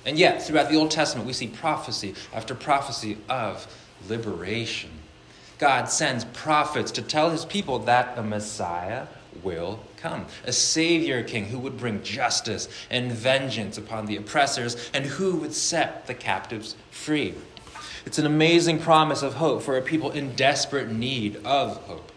And 0.04 0.18
yet, 0.18 0.42
throughout 0.42 0.70
the 0.70 0.76
Old 0.76 0.90
Testament, 0.90 1.26
we 1.26 1.32
see 1.32 1.48
prophecy 1.48 2.14
after 2.32 2.54
prophecy 2.54 3.18
of 3.28 3.66
liberation. 4.08 4.90
God 5.58 5.88
sends 5.90 6.24
prophets 6.24 6.92
to 6.92 7.02
tell 7.02 7.30
his 7.30 7.44
people 7.44 7.80
that 7.80 8.16
a 8.16 8.22
Messiah 8.22 9.06
will 9.42 9.80
come. 9.96 10.26
A 10.44 10.52
Savior 10.52 11.22
King 11.22 11.46
who 11.46 11.58
would 11.58 11.78
bring 11.78 12.02
justice 12.02 12.68
and 12.90 13.12
vengeance 13.12 13.78
upon 13.78 14.06
the 14.06 14.16
oppressors 14.16 14.90
and 14.92 15.04
who 15.04 15.36
would 15.36 15.54
set 15.54 16.06
the 16.06 16.14
captives 16.14 16.76
free. 16.90 17.34
It's 18.06 18.18
an 18.18 18.26
amazing 18.26 18.78
promise 18.78 19.22
of 19.22 19.34
hope 19.34 19.62
for 19.62 19.76
a 19.76 19.82
people 19.82 20.10
in 20.10 20.34
desperate 20.34 20.90
need 20.90 21.36
of 21.44 21.76
hope. 21.84 22.12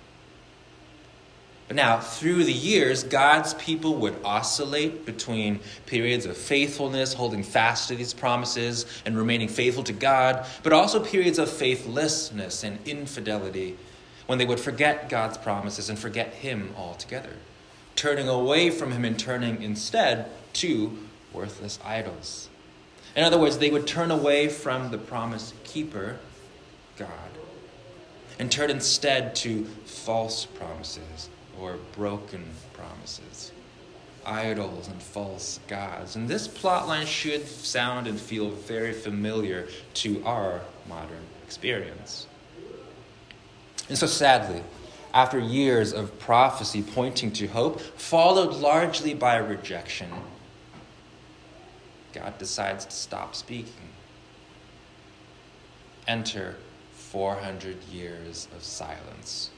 But 1.67 1.77
now, 1.77 1.99
through 1.99 2.43
the 2.43 2.51
years, 2.51 3.03
God's 3.03 3.53
people 3.53 3.95
would 3.95 4.17
oscillate 4.25 5.05
between 5.05 5.61
periods 5.85 6.25
of 6.25 6.35
faithfulness, 6.35 7.13
holding 7.13 7.43
fast 7.43 7.87
to 7.87 7.95
these 7.95 8.13
promises 8.13 8.85
and 9.05 9.17
remaining 9.17 9.47
faithful 9.47 9.83
to 9.83 9.93
God, 9.93 10.45
but 10.63 10.73
also 10.73 10.99
periods 11.01 11.39
of 11.39 11.49
faithlessness 11.49 12.65
and 12.65 12.77
infidelity 12.85 13.77
when 14.27 14.37
they 14.37 14.45
would 14.45 14.59
forget 14.59 15.09
God's 15.09 15.37
promises 15.37 15.89
and 15.89 15.97
forget 15.97 16.33
Him 16.35 16.73
altogether, 16.77 17.33
turning 17.95 18.27
away 18.27 18.69
from 18.69 18.91
Him 18.91 19.05
and 19.05 19.17
turning 19.17 19.61
instead 19.61 20.29
to 20.53 20.97
worthless 21.33 21.79
idols. 21.83 22.49
In 23.15 23.23
other 23.23 23.37
words, 23.37 23.57
they 23.57 23.69
would 23.69 23.87
turn 23.87 24.11
away 24.11 24.47
from 24.47 24.91
the 24.91 24.97
promise 24.97 25.53
keeper, 25.63 26.17
God, 26.97 27.09
and 28.39 28.51
turn 28.51 28.69
instead 28.69 29.35
to 29.37 29.65
false 29.85 30.45
promises 30.45 31.29
or 31.59 31.77
broken 31.95 32.43
promises, 32.73 33.51
idols 34.25 34.87
and 34.87 35.01
false 35.01 35.59
gods. 35.67 36.15
And 36.15 36.27
this 36.27 36.47
plotline 36.47 37.05
should 37.05 37.45
sound 37.47 38.07
and 38.07 38.19
feel 38.19 38.49
very 38.49 38.93
familiar 38.93 39.67
to 39.95 40.23
our 40.25 40.61
modern 40.87 41.23
experience. 41.43 42.27
And 43.89 43.97
so, 43.97 44.07
sadly, 44.07 44.63
after 45.13 45.39
years 45.39 45.91
of 45.93 46.17
prophecy 46.19 46.81
pointing 46.81 47.31
to 47.33 47.47
hope, 47.47 47.81
followed 47.81 48.53
largely 48.53 49.13
by 49.13 49.37
rejection, 49.37 50.09
God 52.13 52.37
decides 52.37 52.85
to 52.85 52.91
stop 52.91 53.35
speaking. 53.35 53.89
Enter 56.07 56.55
400 56.93 57.83
years 57.85 58.47
of 58.55 58.63
silence. 58.63 59.49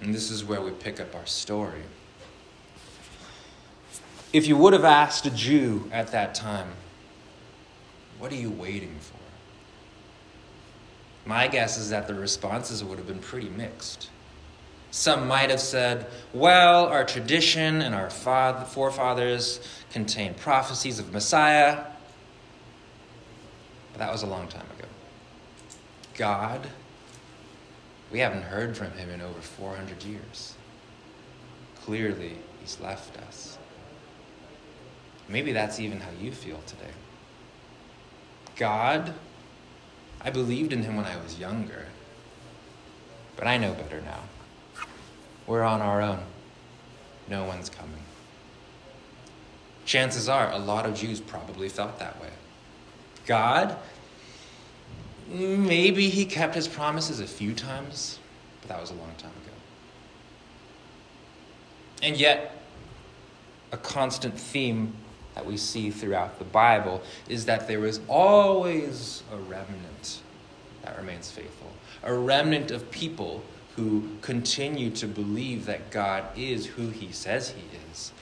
And 0.00 0.14
this 0.14 0.30
is 0.30 0.44
where 0.44 0.60
we 0.60 0.70
pick 0.70 1.00
up 1.00 1.14
our 1.14 1.26
story. 1.26 1.82
If 4.32 4.46
you 4.46 4.56
would 4.56 4.72
have 4.72 4.84
asked 4.84 5.26
a 5.26 5.30
Jew 5.30 5.88
at 5.92 6.08
that 6.08 6.34
time, 6.34 6.68
what 8.18 8.30
are 8.32 8.36
you 8.36 8.50
waiting 8.50 8.96
for? 9.00 9.19
My 11.24 11.48
guess 11.48 11.78
is 11.78 11.90
that 11.90 12.06
the 12.06 12.14
responses 12.14 12.82
would 12.82 12.98
have 12.98 13.06
been 13.06 13.18
pretty 13.18 13.48
mixed. 13.48 14.10
Some 14.90 15.28
might 15.28 15.50
have 15.50 15.60
said, 15.60 16.06
well, 16.34 16.86
our 16.86 17.04
tradition 17.04 17.80
and 17.82 17.94
our 17.94 18.10
forefathers 18.10 19.60
contain 19.92 20.34
prophecies 20.34 20.98
of 20.98 21.12
Messiah. 21.12 21.84
But 23.92 23.98
that 23.98 24.10
was 24.10 24.22
a 24.22 24.26
long 24.26 24.48
time 24.48 24.66
ago. 24.78 24.88
God, 26.14 26.68
we 28.10 28.18
haven't 28.18 28.42
heard 28.42 28.76
from 28.76 28.90
him 28.92 29.10
in 29.10 29.20
over 29.20 29.40
400 29.40 30.02
years. 30.02 30.54
Clearly, 31.84 32.36
he's 32.60 32.80
left 32.80 33.16
us. 33.28 33.58
Maybe 35.28 35.52
that's 35.52 35.78
even 35.78 36.00
how 36.00 36.10
you 36.20 36.32
feel 36.32 36.60
today. 36.66 36.92
God, 38.56 39.14
I 40.22 40.30
believed 40.30 40.72
in 40.72 40.82
him 40.82 40.96
when 40.96 41.06
I 41.06 41.16
was 41.16 41.38
younger, 41.38 41.86
but 43.36 43.46
I 43.46 43.56
know 43.56 43.72
better 43.72 44.00
now. 44.02 44.20
We're 45.46 45.62
on 45.62 45.80
our 45.80 46.02
own. 46.02 46.20
No 47.28 47.44
one's 47.44 47.70
coming. 47.70 48.02
Chances 49.86 50.28
are 50.28 50.52
a 50.52 50.58
lot 50.58 50.86
of 50.86 50.94
Jews 50.94 51.20
probably 51.20 51.68
felt 51.68 51.98
that 51.98 52.20
way. 52.20 52.30
God, 53.26 53.76
maybe 55.28 56.08
he 56.08 56.24
kept 56.24 56.54
his 56.54 56.68
promises 56.68 57.20
a 57.20 57.26
few 57.26 57.54
times, 57.54 58.18
but 58.60 58.68
that 58.68 58.80
was 58.80 58.90
a 58.90 58.94
long 58.94 59.12
time 59.16 59.30
ago. 59.30 59.56
And 62.02 62.16
yet, 62.16 62.56
a 63.72 63.76
constant 63.76 64.38
theme 64.38 64.94
that 65.34 65.46
we 65.46 65.56
see 65.56 65.90
throughout 65.90 66.38
the 66.38 66.44
Bible 66.44 67.02
is 67.28 67.44
that 67.46 67.68
there 67.68 67.86
is 67.86 68.00
always 68.08 69.22
a 69.32 69.36
remnant 69.36 70.20
that 70.82 70.96
remains 70.98 71.30
faithful, 71.30 71.70
a 72.02 72.14
remnant 72.14 72.70
of 72.70 72.90
people 72.90 73.42
who 73.76 74.08
continue 74.20 74.90
to 74.90 75.06
believe 75.06 75.66
that 75.66 75.90
God 75.90 76.24
is 76.36 76.66
who 76.66 76.88
he 76.88 77.12
says 77.12 77.50
he 77.50 77.64
is 77.90 78.12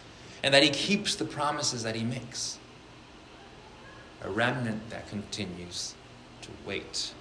and 0.42 0.54
that 0.54 0.62
he 0.62 0.70
keeps 0.70 1.14
the 1.16 1.24
promises 1.24 1.82
that 1.82 1.96
he 1.96 2.04
makes. 2.04 2.58
A 4.22 4.30
remnant 4.30 4.90
that 4.90 5.08
continues 5.08 5.94
to 6.42 6.48
wait. 6.66 7.12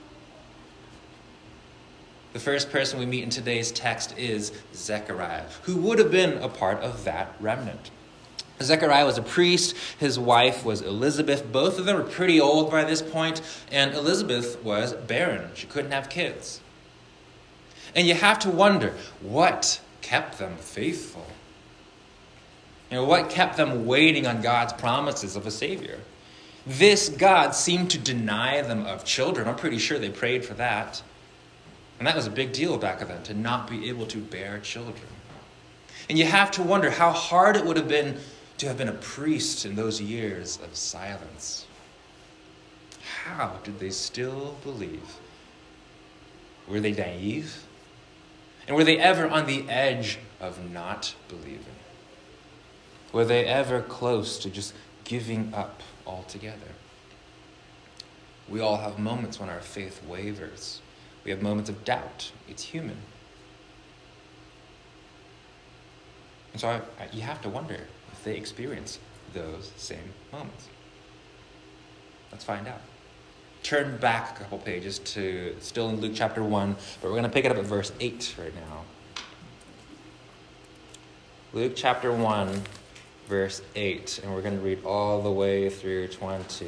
The 2.34 2.40
first 2.40 2.72
person 2.72 3.00
we 3.00 3.06
meet 3.06 3.24
in 3.24 3.30
today's 3.30 3.72
text 3.72 4.18
is 4.18 4.52
Zechariah, 4.74 5.46
who 5.64 5.78
would 5.78 6.00
have 6.00 6.12
been 6.12 6.38
a 6.40 6.50
part 6.50 6.80
of 6.80 7.04
that 7.06 7.36
remnant. 7.40 7.90
Zechariah 8.62 9.06
was 9.06 9.18
a 9.18 9.22
priest, 9.22 9.76
his 10.00 10.18
wife 10.18 10.66
was 10.66 10.82
Elizabeth. 10.82 11.52
Both 11.52 11.78
of 11.78 11.86
them 11.86 11.96
were 11.96 12.04
pretty 12.04 12.40
old 12.40 12.72
by 12.72 12.84
this 12.84 13.02
point, 13.02 13.42
and 13.72 13.94
Elizabeth 13.94 14.64
was 14.64 14.94
barren. 14.94 15.52
She 15.54 15.68
couldn't 15.68 15.92
have 15.92 16.10
kids. 16.10 16.62
And 17.96 18.08
you 18.08 18.16
have 18.16 18.40
to 18.40 18.50
wonder 18.50 18.94
what 19.22 19.80
kept 20.02 20.40
them 20.40 20.58
faithful? 20.58 21.28
You 22.90 22.98
know, 22.98 23.06
what 23.06 23.30
kept 23.30 23.58
them 23.58 23.86
waiting 23.86 24.26
on 24.26 24.42
God's 24.42 24.74
promises 24.74 25.36
of 25.36 25.46
a 25.46 25.52
Savior? 25.52 26.00
This 26.66 27.10
God 27.10 27.56
seemed 27.56 27.92
to 27.92 27.98
deny 27.98 28.62
them 28.62 28.86
of 28.86 29.06
children. 29.06 29.48
I'm 29.48 29.56
pretty 29.56 29.78
sure 29.78 30.00
they 30.00 30.10
prayed 30.10 30.46
for 30.46 30.54
that. 30.56 31.02
And 31.98 32.08
that 32.08 32.16
was 32.16 32.28
a 32.28 32.32
big 32.32 32.54
deal 32.54 32.78
back 32.78 33.00
then, 33.00 33.24
to 33.24 33.34
not 33.34 33.70
be 33.70 33.90
able 33.90 34.06
to 34.08 34.20
bear 34.20 34.60
children. 34.60 35.08
And 36.10 36.18
you 36.18 36.26
have 36.26 36.52
to 36.52 36.64
wonder 36.64 36.90
how 36.90 37.12
hard 37.12 37.56
it 37.56 37.66
would 37.66 37.78
have 37.78 37.88
been 37.88 38.20
to 38.58 38.68
have 38.68 38.78
been 38.78 38.90
a 38.90 38.94
priest 38.94 39.66
in 39.66 39.76
those 39.76 40.02
years 40.02 40.60
of 40.64 40.76
silence. 40.76 41.68
How 43.24 43.60
did 43.64 43.80
they 43.80 43.92
still 43.92 44.58
believe? 44.64 45.18
Were 46.68 46.80
they 46.80 46.94
naive? 46.94 47.64
And 48.68 48.76
were 48.76 48.84
they 48.84 48.98
ever 48.98 49.28
on 49.28 49.46
the 49.46 49.70
edge 49.70 50.20
of 50.40 50.72
not 50.72 51.16
believing? 51.30 51.76
Were 53.14 53.26
they 53.26 53.46
ever 53.46 53.82
close 53.82 54.38
to 54.40 54.50
just 54.50 54.74
giving 55.04 55.54
up 55.54 55.82
altogether? 56.06 56.74
We 58.50 58.60
all 58.60 58.78
have 58.78 58.98
moments 58.98 59.40
when 59.40 59.50
our 59.50 59.62
faith 59.62 60.04
wavers. 60.06 60.82
We 61.24 61.32
have 61.32 61.42
moments 61.42 61.70
of 61.70 61.86
doubt. 61.86 62.32
It's 62.48 62.64
human. 62.64 62.98
And 66.54 66.62
so 66.62 66.70
I, 66.70 66.76
I, 67.02 67.08
you 67.14 67.22
have 67.22 67.42
to 67.44 67.50
wonder 67.50 67.80
they 68.28 68.36
experience 68.36 69.00
those 69.34 69.72
same 69.78 70.14
moments. 70.34 70.68
Let's 72.32 72.44
find 72.44 72.68
out. 72.68 72.82
Turn 73.64 73.98
back 73.98 74.36
a 74.36 74.44
couple 74.44 74.58
pages 74.60 75.00
to 75.00 75.56
still 75.60 75.90
in 75.90 76.02
Luke 76.02 76.12
chapter 76.14 76.44
1, 76.44 76.76
but 77.02 77.08
we're 77.08 77.12
going 77.12 77.24
to 77.24 77.30
pick 77.30 77.46
it 77.46 77.52
up 77.52 77.58
at 77.58 77.64
verse 77.64 77.92
8 78.00 78.36
right 78.38 78.54
now. 78.54 78.84
Luke 81.54 81.74
chapter 81.76 82.12
1, 82.12 82.62
verse 83.28 83.62
8, 83.76 84.20
and 84.24 84.34
we're 84.34 84.42
going 84.42 84.58
to 84.58 84.64
read 84.64 84.84
all 84.84 85.22
the 85.22 85.32
way 85.32 85.70
through 85.70 86.10
20. 86.10 86.68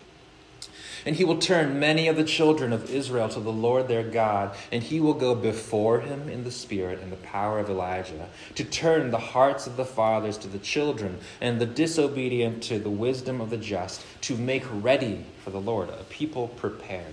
And 1.05 1.15
he 1.15 1.23
will 1.23 1.37
turn 1.37 1.79
many 1.79 2.07
of 2.07 2.15
the 2.15 2.23
children 2.23 2.71
of 2.71 2.89
Israel 2.89 3.29
to 3.29 3.39
the 3.39 3.51
Lord 3.51 3.87
their 3.87 4.03
God, 4.03 4.55
and 4.71 4.83
he 4.83 4.99
will 4.99 5.13
go 5.13 5.33
before 5.33 6.01
him 6.01 6.29
in 6.29 6.43
the 6.43 6.51
spirit 6.51 6.99
and 7.01 7.11
the 7.11 7.17
power 7.17 7.59
of 7.59 7.69
Elijah, 7.69 8.29
to 8.55 8.63
turn 8.63 9.11
the 9.11 9.17
hearts 9.17 9.67
of 9.67 9.77
the 9.77 9.85
fathers 9.85 10.37
to 10.39 10.47
the 10.47 10.59
children, 10.59 11.17
and 11.39 11.59
the 11.59 11.65
disobedient 11.65 12.61
to 12.63 12.79
the 12.79 12.89
wisdom 12.89 13.41
of 13.41 13.49
the 13.49 13.57
just, 13.57 14.05
to 14.21 14.35
make 14.37 14.63
ready 14.69 15.25
for 15.43 15.49
the 15.49 15.61
Lord 15.61 15.89
a 15.89 16.03
people 16.09 16.49
prepared. 16.49 17.05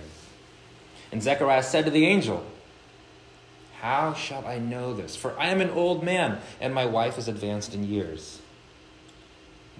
And 1.11 1.23
Zechariah 1.23 1.63
said 1.63 1.85
to 1.85 1.91
the 1.91 2.05
angel, 2.05 2.45
How 3.81 4.13
shall 4.13 4.45
I 4.45 4.59
know 4.59 4.93
this? 4.93 5.15
For 5.15 5.37
I 5.39 5.47
am 5.47 5.61
an 5.61 5.71
old 5.71 6.03
man, 6.03 6.39
and 6.61 6.73
my 6.73 6.85
wife 6.85 7.17
is 7.17 7.27
advanced 7.27 7.73
in 7.73 7.83
years. 7.83 8.41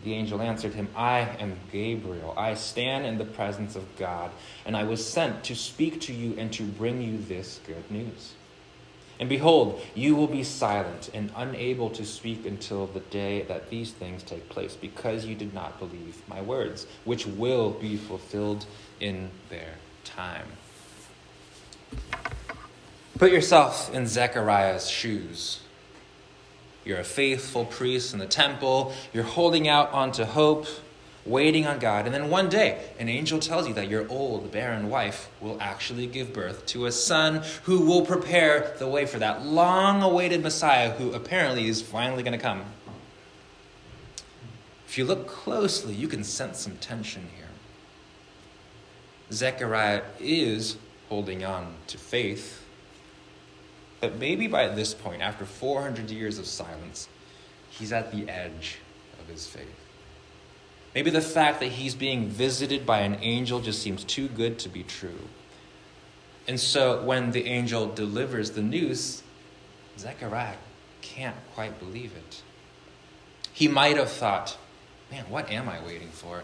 The 0.04 0.14
angel 0.14 0.42
answered 0.42 0.74
him, 0.74 0.88
I 0.96 1.20
am 1.40 1.60
Gabriel. 1.72 2.34
I 2.38 2.54
stand 2.54 3.06
in 3.06 3.18
the 3.18 3.26
presence 3.26 3.76
of 3.76 3.84
God, 3.98 4.32
and 4.66 4.78
I 4.78 4.84
was 4.84 5.06
sent 5.06 5.44
to 5.46 5.56
speak 5.56 6.00
to 6.02 6.14
you 6.14 6.36
and 6.38 6.52
to 6.54 6.64
bring 6.64 7.02
you 7.02 7.18
this 7.18 7.60
good 7.68 7.92
news. 7.92 8.34
And 9.20 9.28
behold, 9.28 9.82
you 9.96 10.16
will 10.16 10.28
be 10.28 10.44
silent 10.46 11.10
and 11.14 11.30
unable 11.36 11.90
to 11.90 12.06
speak 12.06 12.46
until 12.46 12.88
the 12.88 13.02
day 13.02 13.42
that 13.44 13.70
these 13.70 13.92
things 13.92 14.24
take 14.24 14.48
place, 14.48 14.78
because 14.78 15.26
you 15.26 15.36
did 15.36 15.54
not 15.54 15.78
believe 15.78 16.22
my 16.30 16.42
words, 16.42 16.88
which 17.04 17.28
will 17.28 17.72
be 17.72 17.98
fulfilled 17.98 18.66
in 19.02 19.30
their 19.50 19.74
time. 20.06 20.48
Put 23.18 23.34
yourself 23.34 23.94
in 23.94 24.08
Zechariah's 24.08 24.90
shoes. 24.90 25.60
You're 26.90 26.98
a 26.98 27.04
faithful 27.04 27.66
priest 27.66 28.14
in 28.14 28.20
the 28.20 28.26
temple. 28.26 28.96
You're 29.14 29.24
holding 29.24 29.68
out 29.68 29.94
onto 29.94 30.24
hope, 30.24 30.66
waiting 31.24 31.68
on 31.68 31.78
God. 31.78 32.08
And 32.08 32.16
then 32.16 32.32
one 32.32 32.50
day, 32.50 32.84
an 32.98 33.08
angel 33.08 33.40
tells 33.40 33.68
you 33.68 33.76
that 33.76 33.88
your 33.88 34.10
old, 34.10 34.52
barren 34.52 34.90
wife 34.90 35.30
will 35.40 35.62
actually 35.62 36.08
give 36.08 36.34
birth 36.34 36.66
to 36.66 36.88
a 36.88 36.92
son 36.92 37.44
who 37.66 37.82
will 37.82 38.08
prepare 38.08 38.76
the 38.80 38.88
way 38.88 39.06
for 39.06 39.20
that 39.20 39.46
long 39.46 40.02
awaited 40.02 40.42
Messiah 40.42 40.90
who 40.90 41.14
apparently 41.14 41.68
is 41.68 41.80
finally 41.80 42.24
going 42.24 42.36
to 42.36 42.44
come. 42.44 42.64
If 44.88 44.98
you 44.98 45.06
look 45.06 45.28
closely, 45.28 45.94
you 45.94 46.08
can 46.08 46.24
sense 46.24 46.62
some 46.62 46.78
tension 46.78 47.30
here. 47.38 47.46
Zechariah 49.32 50.02
is 50.20 50.78
holding 51.08 51.46
on 51.46 51.76
to 51.86 52.00
faith 52.00 52.59
but 54.00 54.18
maybe 54.18 54.48
by 54.48 54.68
this 54.68 54.94
point, 54.94 55.22
after 55.22 55.46
400 55.46 56.10
years 56.10 56.40
of 56.40 56.46
silence, 56.46 57.10
he's 57.70 57.92
at 57.92 58.12
the 58.12 58.30
edge 58.30 58.78
of 59.20 59.28
his 59.28 59.48
faith. 59.48 59.68
Maybe 60.96 61.12
the 61.12 61.22
fact 61.22 61.60
that 61.60 61.68
he's 61.68 61.96
being 61.96 62.28
visited 62.28 62.86
by 62.86 63.02
an 63.02 63.18
angel 63.22 63.60
just 63.60 63.82
seems 63.82 64.04
too 64.04 64.28
good 64.28 64.58
to 64.60 64.70
be 64.70 64.84
true. 64.84 65.28
And 66.48 66.60
so 66.60 67.04
when 67.04 67.32
the 67.32 67.46
angel 67.46 67.88
delivers 67.88 68.52
the 68.52 68.64
news, 68.64 69.22
Zechariah 70.00 70.56
can't 71.02 71.36
quite 71.54 71.80
believe 71.80 72.14
it. 72.16 72.42
He 73.54 73.68
might 73.68 73.98
have 73.98 74.10
thought, 74.10 74.58
man, 75.12 75.26
what 75.30 75.52
am 75.52 75.70
I 75.70 75.84
waiting 75.86 76.10
for? 76.10 76.44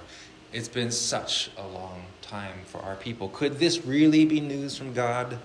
It's 0.54 0.68
been 0.68 0.92
such 0.92 1.50
a 1.58 1.66
long 1.66 2.06
time 2.22 2.60
for 2.66 2.80
our 2.82 2.96
people. 2.96 3.30
Could 3.30 3.58
this 3.60 3.86
really 3.86 4.26
be 4.26 4.40
news 4.40 4.78
from 4.78 4.94
God? 4.94 5.40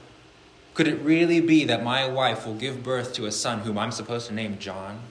Could 0.80 0.88
it 0.88 1.02
really 1.02 1.42
be 1.42 1.66
that 1.66 1.84
my 1.84 2.08
wife 2.08 2.46
will 2.46 2.54
give 2.54 2.82
birth 2.82 3.12
to 3.12 3.26
a 3.26 3.30
son 3.30 3.58
whom 3.58 3.76
I'm 3.76 3.92
supposed 3.92 4.28
to 4.28 4.32
name 4.32 4.58
John? 4.58 5.02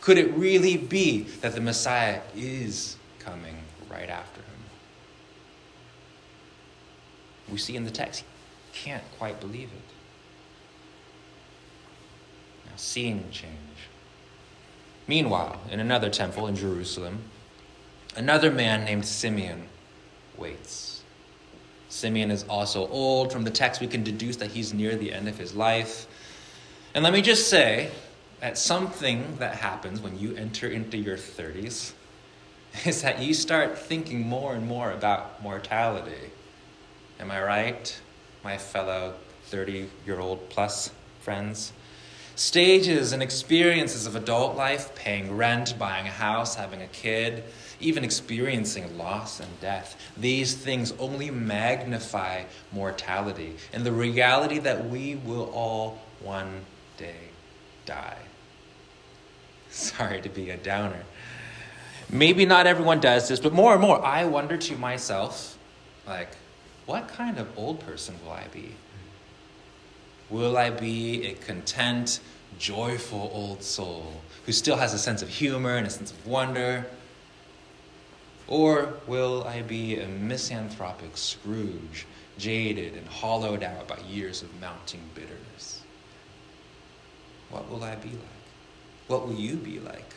Could 0.00 0.18
it 0.18 0.32
really 0.34 0.76
be 0.76 1.22
that 1.40 1.56
the 1.56 1.60
Messiah 1.60 2.20
is 2.36 2.96
coming 3.18 3.56
right 3.90 4.08
after 4.08 4.40
him? 4.40 4.60
We 7.50 7.58
see 7.58 7.74
in 7.74 7.82
the 7.82 7.90
text, 7.90 8.22
he 8.70 8.84
can't 8.84 9.02
quite 9.18 9.40
believe 9.40 9.68
it. 9.72 9.94
Now, 12.66 12.76
scene 12.76 13.24
change. 13.32 13.88
Meanwhile, 15.08 15.60
in 15.72 15.80
another 15.80 16.08
temple 16.08 16.46
in 16.46 16.54
Jerusalem, 16.54 17.24
another 18.14 18.52
man 18.52 18.84
named 18.84 19.06
Simeon 19.06 19.66
waits. 20.38 20.83
Simeon 21.94 22.32
is 22.32 22.44
also 22.48 22.88
old. 22.88 23.32
From 23.32 23.44
the 23.44 23.50
text, 23.50 23.80
we 23.80 23.86
can 23.86 24.02
deduce 24.02 24.34
that 24.38 24.50
he's 24.50 24.74
near 24.74 24.96
the 24.96 25.12
end 25.12 25.28
of 25.28 25.38
his 25.38 25.54
life. 25.54 26.08
And 26.92 27.04
let 27.04 27.12
me 27.12 27.22
just 27.22 27.48
say 27.48 27.92
that 28.40 28.58
something 28.58 29.36
that 29.38 29.54
happens 29.54 30.00
when 30.00 30.18
you 30.18 30.34
enter 30.34 30.66
into 30.66 30.96
your 30.96 31.16
30s 31.16 31.92
is 32.84 33.02
that 33.02 33.22
you 33.22 33.32
start 33.32 33.78
thinking 33.78 34.26
more 34.26 34.54
and 34.54 34.66
more 34.66 34.90
about 34.90 35.40
mortality. 35.40 36.32
Am 37.20 37.30
I 37.30 37.40
right, 37.40 38.00
my 38.42 38.58
fellow 38.58 39.14
30 39.44 39.88
year 40.04 40.18
old 40.18 40.50
plus 40.50 40.90
friends? 41.20 41.72
Stages 42.34 43.12
and 43.12 43.22
experiences 43.22 44.04
of 44.04 44.16
adult 44.16 44.56
life, 44.56 44.92
paying 44.96 45.36
rent, 45.36 45.78
buying 45.78 46.08
a 46.08 46.10
house, 46.10 46.56
having 46.56 46.82
a 46.82 46.88
kid, 46.88 47.44
even 47.84 48.04
experiencing 48.04 48.96
loss 48.96 49.40
and 49.40 49.60
death. 49.60 50.00
These 50.16 50.54
things 50.54 50.92
only 50.98 51.30
magnify 51.30 52.44
mortality 52.72 53.56
and 53.72 53.84
the 53.84 53.92
reality 53.92 54.58
that 54.60 54.88
we 54.88 55.16
will 55.16 55.50
all 55.52 55.98
one 56.20 56.64
day 56.96 57.28
die. 57.86 58.18
Sorry 59.70 60.20
to 60.22 60.28
be 60.28 60.50
a 60.50 60.56
downer. 60.56 61.04
Maybe 62.10 62.46
not 62.46 62.66
everyone 62.66 63.00
does 63.00 63.28
this, 63.28 63.40
but 63.40 63.52
more 63.52 63.72
and 63.72 63.82
more, 63.82 64.04
I 64.04 64.24
wonder 64.24 64.56
to 64.56 64.76
myself, 64.76 65.58
like, 66.06 66.36
what 66.86 67.08
kind 67.08 67.38
of 67.38 67.48
old 67.58 67.80
person 67.80 68.14
will 68.24 68.32
I 68.32 68.46
be? 68.52 68.74
Will 70.30 70.56
I 70.56 70.70
be 70.70 71.26
a 71.26 71.34
content, 71.34 72.20
joyful 72.58 73.30
old 73.32 73.62
soul 73.62 74.20
who 74.46 74.52
still 74.52 74.76
has 74.76 74.92
a 74.94 74.98
sense 74.98 75.22
of 75.22 75.28
humor 75.28 75.76
and 75.76 75.86
a 75.86 75.90
sense 75.90 76.10
of 76.10 76.26
wonder? 76.26 76.86
Or 78.46 78.94
will 79.06 79.44
I 79.44 79.62
be 79.62 79.98
a 79.98 80.06
misanthropic 80.06 81.16
Scrooge, 81.16 82.06
jaded 82.38 82.94
and 82.94 83.08
hollowed 83.08 83.62
out 83.62 83.88
by 83.88 83.98
years 84.00 84.42
of 84.42 84.60
mounting 84.60 85.02
bitterness? 85.14 85.82
What 87.50 87.70
will 87.70 87.84
I 87.84 87.94
be 87.96 88.10
like? 88.10 88.18
What 89.06 89.26
will 89.26 89.34
you 89.34 89.56
be 89.56 89.80
like? 89.80 90.14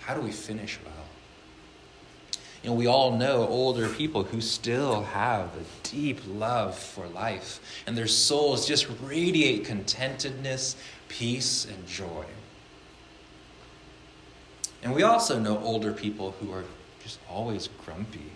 How 0.00 0.14
do 0.14 0.20
we 0.20 0.32
finish 0.32 0.78
well? 0.84 0.94
You 2.62 2.70
know, 2.70 2.76
we 2.76 2.86
all 2.86 3.16
know 3.16 3.46
older 3.48 3.88
people 3.88 4.22
who 4.22 4.40
still 4.40 5.02
have 5.02 5.46
a 5.46 5.88
deep 5.88 6.20
love 6.26 6.76
for 6.76 7.06
life, 7.06 7.60
and 7.86 7.96
their 7.96 8.06
souls 8.06 8.66
just 8.66 8.86
radiate 9.02 9.64
contentedness, 9.64 10.76
peace, 11.08 11.64
and 11.64 11.86
joy. 11.86 12.24
And 14.82 14.94
we 14.94 15.02
also 15.02 15.38
know 15.38 15.58
older 15.58 15.92
people 15.92 16.34
who 16.40 16.52
are 16.52 16.64
just 17.10 17.20
always 17.28 17.68
grumpy, 17.84 18.30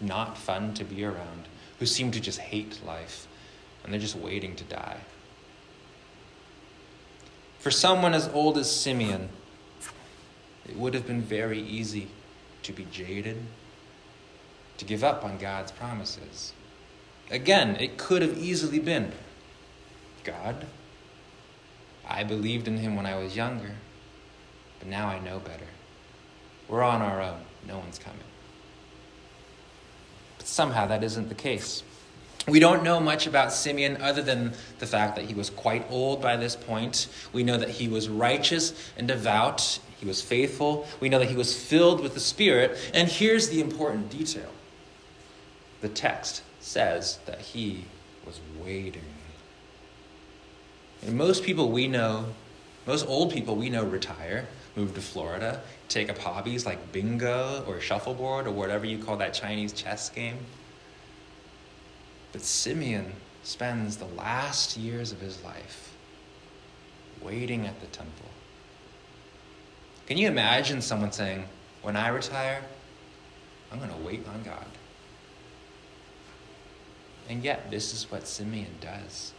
not 0.00 0.36
fun 0.36 0.74
to 0.74 0.82
be 0.82 1.04
around, 1.04 1.46
who 1.78 1.86
seem 1.86 2.10
to 2.10 2.18
just 2.18 2.40
hate 2.40 2.80
life, 2.84 3.28
and 3.84 3.92
they're 3.92 4.00
just 4.00 4.16
waiting 4.16 4.56
to 4.56 4.64
die. 4.64 4.98
For 7.60 7.70
someone 7.70 8.14
as 8.14 8.28
old 8.28 8.58
as 8.58 8.68
Simeon, 8.68 9.28
it 10.68 10.76
would 10.76 10.92
have 10.94 11.06
been 11.06 11.22
very 11.22 11.60
easy 11.60 12.08
to 12.64 12.72
be 12.72 12.84
jaded, 12.90 13.36
to 14.78 14.84
give 14.84 15.04
up 15.04 15.24
on 15.24 15.38
God's 15.38 15.70
promises. 15.70 16.52
Again, 17.30 17.76
it 17.76 17.96
could 17.96 18.22
have 18.22 18.36
easily 18.36 18.80
been 18.80 19.12
God, 20.24 20.66
I 22.04 22.24
believed 22.24 22.66
in 22.66 22.78
him 22.78 22.96
when 22.96 23.06
I 23.06 23.16
was 23.16 23.36
younger, 23.36 23.76
but 24.80 24.88
now 24.88 25.06
I 25.06 25.20
know 25.20 25.38
better. 25.38 25.68
We're 26.68 26.82
on 26.82 27.00
our 27.00 27.22
own, 27.22 27.42
no 27.66 27.78
one's 27.78 27.98
coming. 27.98 28.18
But 30.38 30.46
somehow 30.46 30.86
that 30.86 31.02
isn't 31.02 31.28
the 31.28 31.34
case. 31.34 31.82
We 32.48 32.60
don't 32.60 32.84
know 32.84 33.00
much 33.00 33.26
about 33.26 33.52
Simeon 33.52 34.00
other 34.00 34.22
than 34.22 34.52
the 34.78 34.86
fact 34.86 35.16
that 35.16 35.24
he 35.24 35.34
was 35.34 35.50
quite 35.50 35.84
old 35.90 36.22
by 36.22 36.36
this 36.36 36.54
point. 36.54 37.08
We 37.32 37.42
know 37.42 37.56
that 37.56 37.70
he 37.70 37.88
was 37.88 38.08
righteous 38.08 38.72
and 38.96 39.08
devout. 39.08 39.80
He 39.98 40.06
was 40.06 40.22
faithful. 40.22 40.86
We 41.00 41.08
know 41.08 41.18
that 41.18 41.28
he 41.28 41.34
was 41.34 41.60
filled 41.60 42.00
with 42.00 42.14
the 42.14 42.20
Spirit. 42.20 42.78
And 42.94 43.08
here's 43.08 43.48
the 43.48 43.60
important 43.60 44.10
detail 44.10 44.50
the 45.80 45.88
text 45.88 46.42
says 46.60 47.18
that 47.26 47.40
he 47.40 47.84
was 48.24 48.40
waiting. 48.62 49.02
And 51.02 51.16
most 51.16 51.42
people 51.42 51.70
we 51.70 51.88
know, 51.88 52.26
most 52.86 53.06
old 53.08 53.32
people 53.32 53.56
we 53.56 53.70
know 53.70 53.84
retire, 53.84 54.46
move 54.76 54.94
to 54.94 55.00
Florida, 55.00 55.62
take 55.88 56.10
up 56.10 56.18
hobbies 56.18 56.66
like 56.66 56.92
bingo 56.92 57.64
or 57.66 57.80
shuffleboard 57.80 58.46
or 58.46 58.50
whatever 58.50 58.84
you 58.84 59.02
call 59.02 59.16
that 59.16 59.32
Chinese 59.32 59.72
chess 59.72 60.10
game. 60.10 60.38
But 62.32 62.42
Simeon 62.42 63.12
spends 63.42 63.96
the 63.96 64.06
last 64.06 64.76
years 64.76 65.12
of 65.12 65.20
his 65.20 65.42
life 65.42 65.94
waiting 67.22 67.66
at 67.66 67.80
the 67.80 67.86
temple. 67.86 68.28
Can 70.06 70.18
you 70.18 70.28
imagine 70.28 70.82
someone 70.82 71.10
saying, 71.10 71.44
When 71.82 71.96
I 71.96 72.08
retire, 72.08 72.62
I'm 73.72 73.78
going 73.78 73.90
to 73.90 74.06
wait 74.06 74.26
on 74.28 74.42
God? 74.42 74.66
And 77.28 77.42
yet, 77.42 77.70
this 77.70 77.92
is 77.92 78.10
what 78.10 78.28
Simeon 78.28 78.74
does. 78.80 79.32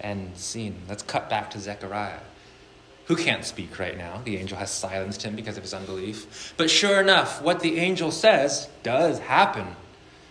And 0.00 0.36
scene. 0.36 0.76
Let's 0.88 1.02
cut 1.02 1.28
back 1.28 1.50
to 1.50 1.58
Zechariah, 1.58 2.20
who 3.06 3.16
can't 3.16 3.44
speak 3.44 3.78
right 3.78 3.96
now. 3.96 4.20
The 4.24 4.36
angel 4.36 4.58
has 4.58 4.70
silenced 4.70 5.22
him 5.22 5.36
because 5.36 5.56
of 5.56 5.62
his 5.62 5.74
unbelief. 5.74 6.54
But 6.56 6.70
sure 6.70 7.00
enough, 7.00 7.40
what 7.40 7.60
the 7.60 7.78
angel 7.78 8.10
says 8.10 8.68
does 8.82 9.18
happen. 9.18 9.76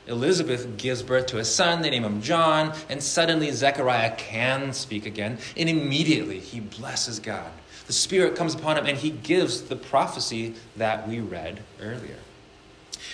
Elizabeth 0.07 0.77
gives 0.77 1.01
birth 1.01 1.25
to 1.27 1.39
a 1.39 1.45
son, 1.45 1.81
they 1.81 1.89
name 1.89 2.03
him 2.03 2.21
John, 2.21 2.73
and 2.89 3.01
suddenly 3.01 3.49
Zechariah 3.51 4.15
can 4.15 4.71
speak 4.71 5.05
again, 5.05 5.39
and 5.57 5.67
immediately 5.67 6.39
he 6.39 6.59
blesses 6.59 7.19
God. 7.19 7.51
The 7.87 7.93
Spirit 7.93 8.35
comes 8.35 8.53
upon 8.53 8.77
him, 8.77 8.85
and 8.85 8.97
he 8.97 9.09
gives 9.09 9.61
the 9.61 9.75
prophecy 9.75 10.55
that 10.75 11.07
we 11.07 11.21
read 11.21 11.63
earlier. 11.81 12.17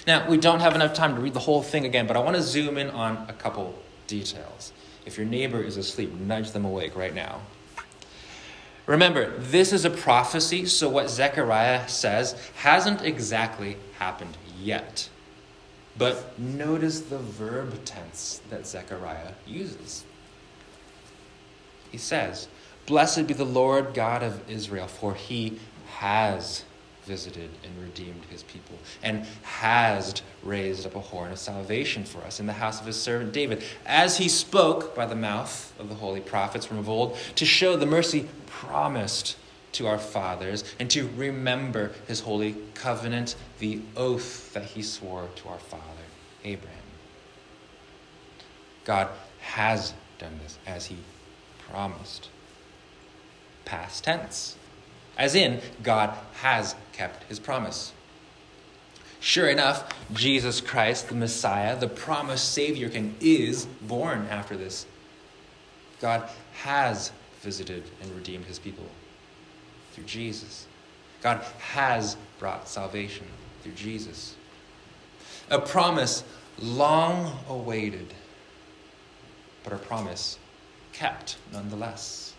Now, 0.07 0.27
we 0.27 0.37
don't 0.37 0.59
have 0.59 0.75
enough 0.75 0.93
time 0.93 1.15
to 1.15 1.21
read 1.21 1.33
the 1.33 1.39
whole 1.39 1.61
thing 1.61 1.85
again, 1.85 2.07
but 2.07 2.17
I 2.17 2.19
want 2.19 2.35
to 2.35 2.41
zoom 2.41 2.77
in 2.77 2.89
on 2.89 3.25
a 3.29 3.33
couple 3.33 3.77
details. 4.07 4.73
If 5.05 5.17
your 5.17 5.25
neighbor 5.25 5.61
is 5.61 5.77
asleep, 5.77 6.13
nudge 6.13 6.51
them 6.51 6.65
awake 6.65 6.95
right 6.95 7.13
now. 7.13 7.41
Remember, 8.91 9.31
this 9.37 9.71
is 9.71 9.85
a 9.85 9.89
prophecy, 9.89 10.65
so 10.65 10.89
what 10.89 11.09
Zechariah 11.09 11.87
says 11.87 12.35
hasn't 12.55 13.01
exactly 13.03 13.77
happened 13.97 14.35
yet. 14.59 15.07
But 15.97 16.37
notice 16.37 16.99
the 16.99 17.17
verb 17.17 17.85
tense 17.85 18.41
that 18.49 18.67
Zechariah 18.67 19.31
uses. 19.47 20.03
He 21.89 21.97
says, 21.97 22.49
Blessed 22.85 23.27
be 23.27 23.33
the 23.33 23.45
Lord 23.45 23.93
God 23.93 24.23
of 24.23 24.41
Israel, 24.49 24.87
for 24.87 25.13
he 25.13 25.57
has 25.99 26.65
visited 27.03 27.49
and 27.63 27.81
redeemed 27.81 28.23
his 28.29 28.43
people, 28.43 28.77
and 29.03 29.25
has 29.43 30.21
raised 30.43 30.85
up 30.85 30.95
a 30.95 30.99
horn 30.99 31.31
of 31.31 31.39
salvation 31.39 32.03
for 32.03 32.19
us 32.19 32.39
in 32.39 32.45
the 32.45 32.53
house 32.53 32.79
of 32.79 32.85
his 32.85 32.99
servant 32.99 33.33
David, 33.33 33.63
as 33.85 34.17
he 34.17 34.29
spoke 34.29 34.95
by 34.95 35.05
the 35.05 35.15
mouth 35.15 35.73
of 35.79 35.89
the 35.89 35.95
holy 35.95 36.21
prophets 36.21 36.65
from 36.65 36.77
of 36.77 36.89
old, 36.89 37.17
to 37.35 37.45
show 37.45 37.75
the 37.75 37.85
mercy 37.85 38.27
promised 38.47 39.37
to 39.73 39.87
our 39.87 39.97
fathers, 39.97 40.63
and 40.79 40.89
to 40.91 41.07
remember 41.15 41.91
his 42.07 42.21
holy 42.21 42.55
covenant, 42.73 43.35
the 43.59 43.79
oath 43.95 44.53
that 44.53 44.65
he 44.65 44.81
swore 44.81 45.29
to 45.35 45.47
our 45.47 45.59
father 45.59 45.83
Abraham. 46.43 46.77
God 48.83 49.09
has 49.39 49.93
done 50.19 50.39
this 50.43 50.57
as 50.67 50.87
he 50.87 50.97
promised. 51.69 52.29
Past 53.65 54.03
tense. 54.03 54.57
As 55.21 55.35
in, 55.35 55.61
God 55.83 56.17
has 56.41 56.73
kept 56.93 57.25
his 57.25 57.39
promise. 57.39 57.93
Sure 59.19 59.47
enough, 59.47 59.87
Jesus 60.13 60.59
Christ, 60.59 61.09
the 61.09 61.15
Messiah, 61.15 61.79
the 61.79 61.87
promised 61.87 62.53
Savior 62.53 62.89
King, 62.89 63.15
is 63.21 63.67
born 63.83 64.25
after 64.31 64.57
this. 64.57 64.87
God 66.01 66.27
has 66.63 67.11
visited 67.41 67.83
and 68.01 68.11
redeemed 68.15 68.45
his 68.45 68.57
people 68.57 68.87
through 69.91 70.05
Jesus. 70.05 70.65
God 71.21 71.45
has 71.59 72.17
brought 72.39 72.67
salvation 72.67 73.27
through 73.61 73.73
Jesus. 73.73 74.35
A 75.51 75.59
promise 75.59 76.23
long 76.57 77.37
awaited, 77.47 78.11
but 79.63 79.71
a 79.71 79.77
promise 79.77 80.39
kept 80.93 81.37
nonetheless. 81.53 82.30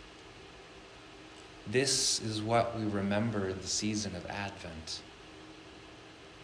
This 1.70 2.20
is 2.20 2.42
what 2.42 2.78
we 2.78 2.84
remember 2.86 3.48
in 3.48 3.58
the 3.58 3.66
season 3.66 4.16
of 4.16 4.26
Advent 4.26 5.00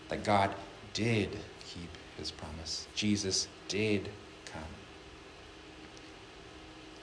that 0.08 0.24
God 0.24 0.54
did 0.94 1.30
keep 1.66 1.90
his 2.16 2.30
promise. 2.30 2.86
Jesus 2.94 3.48
did 3.68 4.08
come. 4.46 4.62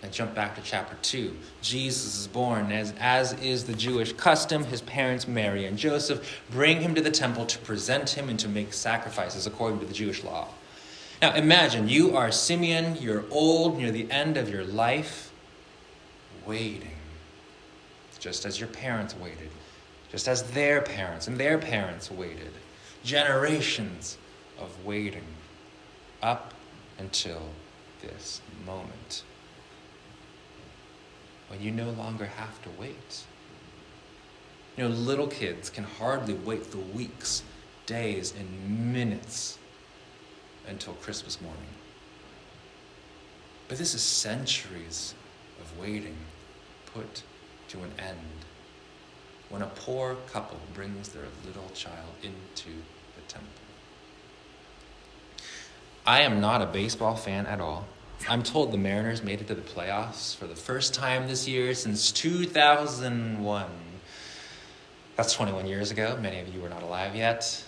And 0.01 0.12
jump 0.12 0.36
back 0.36 0.56
to 0.56 0.62
chapter 0.62 0.95
2. 1.01 1.36
Jesus 1.62 2.17
is 2.19 2.28
born, 2.28 2.71
as, 2.71 2.93
as 2.99 3.34
is 3.41 3.65
the 3.65 3.73
Jewish 3.73 4.13
custom. 4.13 4.63
His 4.65 4.82
parents, 4.82 5.28
Mary 5.28 5.65
and 5.65 5.78
Joseph, 5.78 6.41
bring 6.51 6.82
him 6.82 6.95
to 6.95 7.01
the 7.01 7.12
temple 7.12 7.45
to 7.45 7.58
present 7.60 8.12
him 8.12 8.30
and 8.30 8.39
to 8.39 8.47
make 8.47 8.73
sacrifices 8.73 9.47
according 9.47 9.80
to 9.80 9.86
the 9.86 9.93
Jewish 9.93 10.23
law. 10.23 10.47
Now 11.21 11.34
imagine 11.34 11.88
you 11.88 12.15
are 12.15 12.32
Simeon, 12.32 12.97
you're 12.99 13.23
old, 13.32 13.78
near 13.78 13.91
the 13.91 14.12
end 14.12 14.38
of 14.38 14.49
your 14.49 14.65
life, 14.65 15.32
waiting, 16.45 16.94
just 18.26 18.44
as 18.44 18.60
your 18.60 18.70
parents 18.70 19.16
waited, 19.16 19.52
just 20.12 20.28
as 20.28 20.42
their 20.54 20.82
parents 20.82 21.28
and 21.28 21.38
their 21.38 21.60
parents 21.60 22.10
waited 22.10 22.52
generations 23.04 24.18
of 24.58 24.84
waiting 24.84 25.28
up 26.24 26.56
until 26.98 27.44
this 28.02 28.42
moment 28.66 29.22
when 31.50 31.62
you 31.62 31.70
no 31.70 31.92
longer 31.92 32.26
have 32.26 32.60
to 32.64 32.70
wait. 32.80 33.26
You 34.76 34.86
know, 34.86 34.90
little 34.90 35.28
kids 35.28 35.70
can 35.70 35.84
hardly 35.84 36.34
wait 36.34 36.72
the 36.72 36.80
weeks, 36.80 37.44
days, 37.86 38.34
and 38.36 38.92
minutes 38.92 39.60
until 40.68 40.94
Christmas 40.94 41.40
morning. 41.40 41.76
But 43.68 43.78
this 43.78 43.94
is 43.94 44.02
centuries 44.02 45.14
of 45.62 45.78
waiting 45.78 46.18
put 46.92 47.22
to 47.69 47.80
an 47.80 47.91
end 47.99 48.19
when 49.49 49.62
a 49.62 49.67
poor 49.67 50.15
couple 50.32 50.60
brings 50.73 51.10
their 51.10 51.25
little 51.45 51.69
child 51.73 52.10
into 52.23 52.69
the 53.15 53.21
temple. 53.28 53.49
I 56.06 56.21
am 56.21 56.39
not 56.39 56.62
a 56.62 56.65
baseball 56.65 57.15
fan 57.15 57.45
at 57.45 57.60
all. 57.60 57.88
I'm 58.30 58.43
told 58.43 58.71
the 58.71 58.78
Mariners 58.78 59.23
made 59.23 59.41
it 59.41 59.47
to 59.47 59.56
the 59.56 59.62
playoffs 59.62 60.36
for 60.36 60.47
the 60.47 60.56
first 60.56 60.93
time 60.93 61.28
this 61.28 61.47
year 61.47 61.73
since 61.73 62.12
2001. 62.12 63.65
That's 65.15 65.34
21 65.34 65.67
years 65.67 65.91
ago. 65.91 66.17
Many 66.21 66.39
of 66.39 66.54
you 66.54 66.62
were 66.62 66.69
not 66.69 66.84
alive 66.84 67.15
yet. 67.15 67.63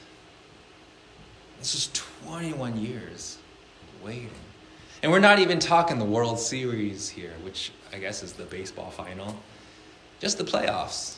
This 1.60 1.75
is 1.75 1.89
21 2.27 2.77
years 2.77 3.38
waiting. 4.03 4.29
And 5.01 5.12
we're 5.12 5.19
not 5.19 5.39
even 5.39 5.60
talking 5.60 5.99
the 5.99 6.05
World 6.05 6.39
Series 6.39 7.10
here, 7.10 7.33
which 7.43 7.71
I 7.93 7.97
guess 7.97 8.23
is 8.23 8.33
the 8.33 8.45
baseball 8.45 8.91
final, 8.91 9.36
just 10.19 10.38
the 10.38 10.43
playoffs. 10.43 11.17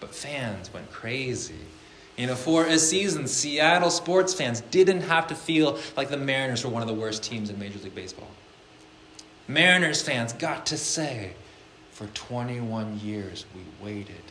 But 0.00 0.14
fans 0.14 0.72
went 0.72 0.90
crazy 0.90 1.60
you 2.16 2.28
know, 2.28 2.36
for 2.36 2.64
a 2.64 2.78
season, 2.78 3.26
Seattle 3.26 3.90
sports 3.90 4.32
fans 4.34 4.60
didn't 4.70 5.02
have 5.02 5.26
to 5.28 5.34
feel 5.34 5.78
like 5.96 6.10
the 6.10 6.16
Mariners 6.16 6.64
were 6.64 6.70
one 6.70 6.82
of 6.82 6.88
the 6.88 6.94
worst 6.94 7.24
teams 7.24 7.50
in 7.50 7.58
Major 7.58 7.78
League 7.80 7.94
Baseball. 7.94 8.30
Mariners 9.48 10.00
fans 10.00 10.32
got 10.32 10.66
to 10.66 10.76
say, 10.76 11.32
for 11.90 12.06
21 12.08 13.00
years 13.00 13.46
we 13.54 13.62
waited. 13.84 14.22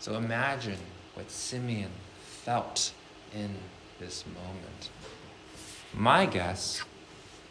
So 0.00 0.14
imagine 0.14 0.78
what 1.14 1.30
Simeon 1.30 1.90
felt 2.20 2.92
in 3.34 3.54
this 4.00 4.24
moment. 4.26 4.90
My 5.94 6.26
guess 6.26 6.82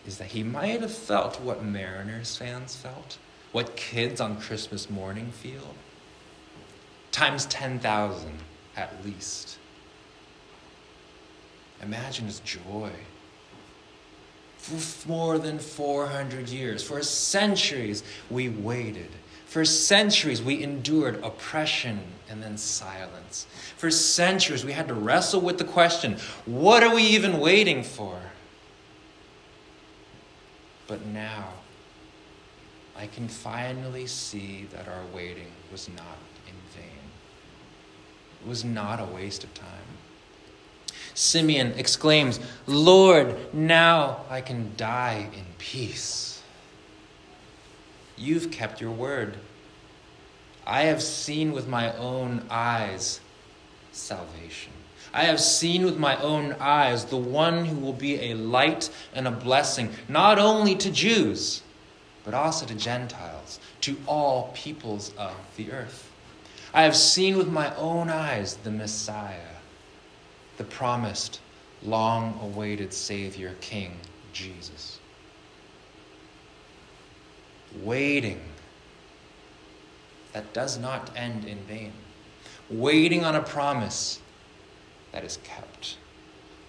is 0.08 0.18
that 0.18 0.28
he 0.28 0.42
might 0.42 0.82
have 0.82 0.94
felt 0.94 1.40
what 1.42 1.64
Mariners 1.64 2.38
fans 2.38 2.76
felt, 2.76 3.18
what 3.52 3.76
kids 3.76 4.20
on 4.22 4.40
Christmas 4.40 4.90
morning 4.90 5.32
feel 5.32 5.76
times 7.18 7.48
10,000 7.48 8.32
at 8.76 8.94
least. 9.04 9.58
Imagine 11.82 12.28
his 12.28 12.40
joy. 12.42 12.92
For 14.58 15.08
more 15.08 15.40
than 15.40 15.58
400 15.58 16.50
years, 16.50 16.84
for 16.84 17.02
centuries, 17.02 18.04
we 18.30 18.50
waited. 18.50 19.10
For 19.46 19.66
centuries, 19.66 20.44
we 20.44 20.62
endured 20.62 21.24
oppression 21.24 22.02
and 22.30 22.44
then 22.44 22.58
silence. 22.58 23.48
For 23.78 23.90
centuries, 23.90 24.64
we 24.64 24.74
had 24.74 24.88
to 24.90 24.94
wrestle 24.94 25.42
with 25.42 25.58
the 25.58 25.64
question 25.64 26.18
what 26.46 26.84
are 26.84 26.94
we 26.94 27.02
even 27.02 27.40
waiting 27.40 27.84
for? 27.84 28.20
But 30.88 31.06
now, 31.06 31.50
I 32.98 33.08
can 33.08 33.28
finally 33.28 34.08
see 34.08 34.68
that 34.72 34.88
our 34.88 35.04
waiting 35.14 35.52
was 35.72 35.88
not 35.90 36.18
in 36.48 36.56
vain. 36.74 37.12
it 38.42 38.48
was 38.48 38.64
not 38.66 39.00
a 39.00 39.06
waste 39.06 39.44
of 39.44 39.54
time. 39.54 39.68
Simeon 41.14 41.74
exclaims, 41.78 42.40
Lord, 42.66 43.54
now 43.54 44.22
I 44.30 44.42
can 44.42 44.72
die 44.78 45.30
in 45.34 45.46
peace. 45.58 46.42
You've 48.16 48.52
kept 48.52 48.82
your 48.82 48.92
word. 48.92 49.38
I 50.66 50.84
have 50.84 51.02
seen 51.02 51.52
with 51.54 51.68
my 51.68 51.96
own 51.98 52.46
eyes 52.50 53.20
salvation. 53.92 54.74
I 55.18 55.24
have 55.24 55.42
seen 55.42 55.84
with 55.84 55.98
my 55.98 56.16
own 56.22 56.56
eyes 56.60 57.06
the 57.06 57.18
one 57.18 57.66
who 57.66 57.80
will 57.80 57.92
be 57.92 58.22
a 58.30 58.36
light 58.36 58.92
and 59.16 59.28
a 59.28 59.32
blessing, 59.32 59.90
not 60.08 60.38
only 60.38 60.76
to 60.76 60.92
Jews, 60.92 61.64
but 62.24 62.36
also 62.36 62.68
to 62.68 62.76
Gentiles, 62.76 63.60
to 63.82 63.98
all 64.06 64.52
peoples 64.54 65.12
of 65.18 65.34
the 65.56 65.72
earth. 65.72 66.12
I 66.72 66.84
have 66.84 66.96
seen 66.96 67.36
with 67.36 67.48
my 67.48 67.76
own 67.78 68.12
eyes 68.12 68.58
the 68.58 68.70
Messiah, 68.70 69.56
the 70.58 70.64
promised, 70.64 71.40
long 71.82 72.40
awaited 72.44 72.94
Savior, 72.94 73.56
King 73.60 73.98
Jesus. 74.34 75.00
Waiting 77.82 78.42
that 80.34 80.54
does 80.54 80.78
not 80.78 81.10
end 81.16 81.44
in 81.46 81.58
vain. 81.64 81.94
Waiting 82.70 83.26
on 83.26 83.34
a 83.34 83.42
promise 83.42 84.20
that 85.12 85.24
is 85.24 85.40
kept. 85.44 85.98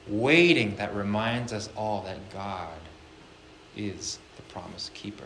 Waiting 0.07 0.77
that 0.77 0.95
reminds 0.95 1.53
us 1.53 1.69
all 1.77 2.03
that 2.03 2.33
God 2.33 2.79
is 3.77 4.19
the 4.37 4.43
promise 4.43 4.91
keeper. 4.95 5.25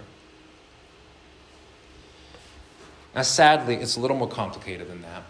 Now, 3.14 3.22
sadly, 3.22 3.76
it's 3.76 3.96
a 3.96 4.00
little 4.00 4.16
more 4.16 4.28
complicated 4.28 4.88
than 4.88 5.02
that. 5.02 5.22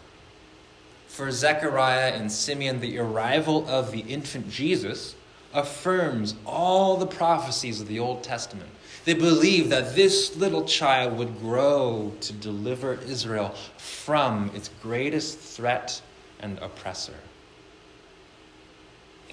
For 1.08 1.30
Zechariah 1.30 2.12
and 2.12 2.30
Simeon, 2.30 2.80
the 2.80 2.98
arrival 2.98 3.68
of 3.68 3.92
the 3.92 4.00
infant 4.00 4.48
Jesus 4.48 5.14
affirms 5.52 6.34
all 6.46 6.96
the 6.96 7.06
prophecies 7.06 7.80
of 7.80 7.88
the 7.88 7.98
Old 7.98 8.22
Testament. 8.22 8.70
They 9.04 9.14
believe 9.14 9.68
that 9.70 9.94
this 9.94 10.36
little 10.36 10.64
child 10.64 11.18
would 11.18 11.40
grow 11.40 12.12
to 12.20 12.32
deliver 12.32 12.94
Israel 13.06 13.54
from 13.76 14.50
its 14.54 14.70
greatest 14.80 15.38
threat 15.38 16.00
and 16.40 16.58
oppressor. 16.60 17.16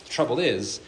The 0.09 0.15
trouble 0.15 0.39
is, 0.39 0.81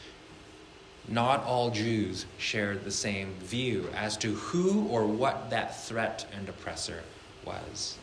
not 1.07 1.43
all 1.43 1.69
Jews 1.69 2.25
shared 2.39 2.83
the 2.83 2.91
same 2.91 3.35
view 3.35 3.87
as 3.95 4.17
to 4.17 4.33
who 4.33 4.87
or 4.87 5.05
what 5.05 5.51
that 5.51 5.85
threat 5.85 6.25
and 6.35 6.49
oppressor 6.49 7.03
was. 7.45 7.99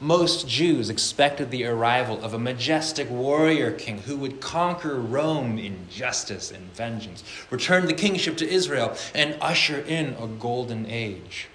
Most 0.00 0.48
Jews 0.48 0.88
expected 0.88 1.50
the 1.50 1.66
arrival 1.66 2.24
of 2.24 2.32
a 2.32 2.38
majestic 2.38 3.10
warrior 3.10 3.70
king 3.70 3.98
who 3.98 4.16
would 4.16 4.40
conquer 4.40 4.98
Rome 4.98 5.58
in 5.58 5.86
justice 5.90 6.50
and 6.50 6.72
vengeance, 6.74 7.22
return 7.50 7.84
the 7.86 7.92
kingship 7.92 8.38
to 8.38 8.48
Israel, 8.48 8.96
and 9.14 9.36
usher 9.42 9.80
in 9.80 10.16
a 10.18 10.26
golden 10.26 10.86
age. 10.86 11.48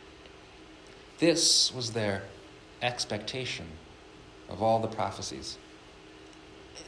This 1.17 1.73
was 1.73 1.93
their 1.93 2.21
expectation 2.83 3.65
of 4.47 4.61
all 4.61 4.79
the 4.79 4.87
prophecies. 4.87 5.57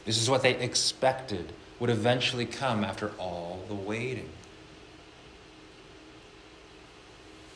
This 0.04 0.20
is 0.20 0.28
what 0.28 0.42
they 0.42 0.56
expected 0.56 1.52
would 1.80 1.90
eventually 1.90 2.46
come 2.46 2.84
after 2.84 3.10
all 3.18 3.64
the 3.68 3.74
waiting. 3.74 4.28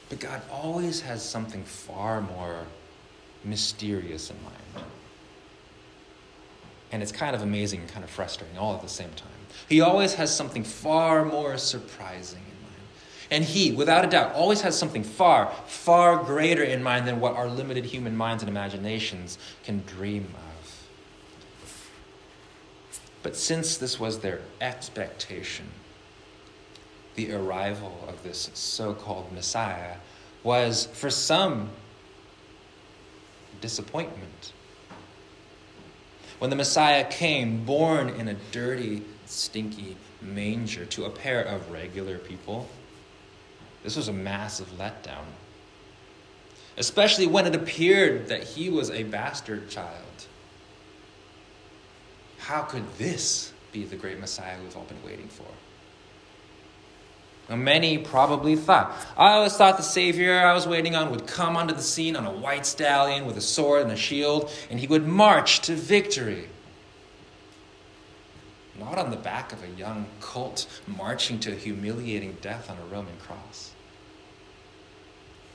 But 0.08 0.20
God 0.20 0.42
always 0.50 1.02
has 1.02 1.22
something 1.22 1.64
far 1.64 2.20
more 2.20 2.64
mysterious 3.44 4.30
in 4.30 4.36
mind. 4.42 4.86
And 6.90 7.02
it's 7.02 7.12
kind 7.12 7.36
of 7.36 7.42
amazing 7.42 7.80
and 7.80 7.88
kind 7.88 8.02
of 8.02 8.10
frustrating 8.10 8.56
all 8.56 8.74
at 8.74 8.82
the 8.82 8.88
same 8.88 9.10
time. 9.10 9.28
He 9.68 9.80
always 9.80 10.14
has 10.14 10.34
something 10.34 10.64
far 10.64 11.24
more 11.24 11.58
surprising 11.58 12.38
in 12.38 12.62
mind. 12.62 12.82
And 13.30 13.44
He, 13.44 13.72
without 13.72 14.04
a 14.04 14.08
doubt, 14.08 14.32
always 14.34 14.62
has 14.62 14.78
something 14.78 15.04
far, 15.04 15.52
far 15.66 16.22
greater 16.24 16.62
in 16.62 16.82
mind 16.82 17.06
than 17.06 17.20
what 17.20 17.34
our 17.34 17.48
limited 17.48 17.84
human 17.84 18.16
minds 18.16 18.42
and 18.42 18.48
imaginations 18.48 19.38
can 19.64 19.82
dream 19.86 20.32
of. 20.34 20.47
But 23.22 23.36
since 23.36 23.76
this 23.76 23.98
was 23.98 24.20
their 24.20 24.40
expectation, 24.60 25.66
the 27.16 27.32
arrival 27.32 28.04
of 28.06 28.22
this 28.22 28.50
so 28.54 28.94
called 28.94 29.32
Messiah 29.32 29.96
was, 30.44 30.86
for 30.92 31.10
some, 31.10 31.70
disappointment. 33.60 34.52
When 36.38 36.50
the 36.50 36.56
Messiah 36.56 37.04
came, 37.10 37.64
born 37.64 38.08
in 38.10 38.28
a 38.28 38.34
dirty, 38.52 39.02
stinky 39.26 39.96
manger 40.22 40.84
to 40.86 41.04
a 41.04 41.10
pair 41.10 41.42
of 41.42 41.70
regular 41.70 42.18
people, 42.18 42.68
this 43.82 43.96
was 43.96 44.08
a 44.08 44.12
massive 44.12 44.68
letdown. 44.78 45.24
Especially 46.76 47.26
when 47.26 47.46
it 47.46 47.56
appeared 47.56 48.28
that 48.28 48.44
he 48.44 48.70
was 48.70 48.90
a 48.90 49.02
bastard 49.02 49.68
child. 49.68 50.07
How 52.48 52.62
could 52.62 52.90
this 52.96 53.52
be 53.72 53.84
the 53.84 53.94
great 53.94 54.18
Messiah 54.18 54.56
we've 54.62 54.74
all 54.74 54.84
been 54.84 55.04
waiting 55.04 55.28
for? 55.28 55.44
Now, 57.50 57.56
many 57.56 57.98
probably 57.98 58.56
thought. 58.56 58.90
I 59.18 59.32
always 59.32 59.54
thought 59.54 59.76
the 59.76 59.82
Savior 59.82 60.40
I 60.40 60.54
was 60.54 60.66
waiting 60.66 60.96
on 60.96 61.10
would 61.10 61.26
come 61.26 61.58
onto 61.58 61.74
the 61.74 61.82
scene 61.82 62.16
on 62.16 62.24
a 62.24 62.30
white 62.30 62.64
stallion 62.64 63.26
with 63.26 63.36
a 63.36 63.42
sword 63.42 63.82
and 63.82 63.92
a 63.92 63.96
shield, 63.96 64.50
and 64.70 64.80
he 64.80 64.86
would 64.86 65.06
march 65.06 65.60
to 65.60 65.74
victory. 65.74 66.48
Not 68.80 68.96
on 68.96 69.10
the 69.10 69.18
back 69.18 69.52
of 69.52 69.62
a 69.62 69.68
young 69.78 70.06
colt 70.22 70.80
marching 70.86 71.38
to 71.40 71.54
humiliating 71.54 72.38
death 72.40 72.70
on 72.70 72.78
a 72.78 72.86
Roman 72.86 73.18
cross. 73.18 73.72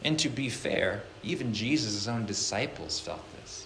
And 0.03 0.19
to 0.19 0.29
be 0.29 0.47
fair, 0.47 1.01
even 1.23 1.55
Jesus' 1.55 2.07
own 2.07 2.27
disciples 2.27 2.99
felt 2.99 3.23
this. 3.41 3.65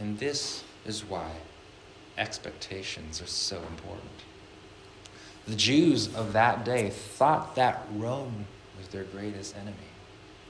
And 0.00 0.18
this 0.18 0.64
is 0.86 1.04
why 1.04 1.30
expectations 2.16 3.20
are 3.20 3.26
so 3.26 3.58
important. 3.58 4.10
The 5.46 5.54
Jews 5.54 6.14
of 6.14 6.32
that 6.32 6.64
day 6.64 6.88
thought 6.88 7.54
that 7.56 7.86
Rome 7.94 8.46
was 8.78 8.88
their 8.88 9.04
greatest 9.04 9.54
enemy, 9.56 9.76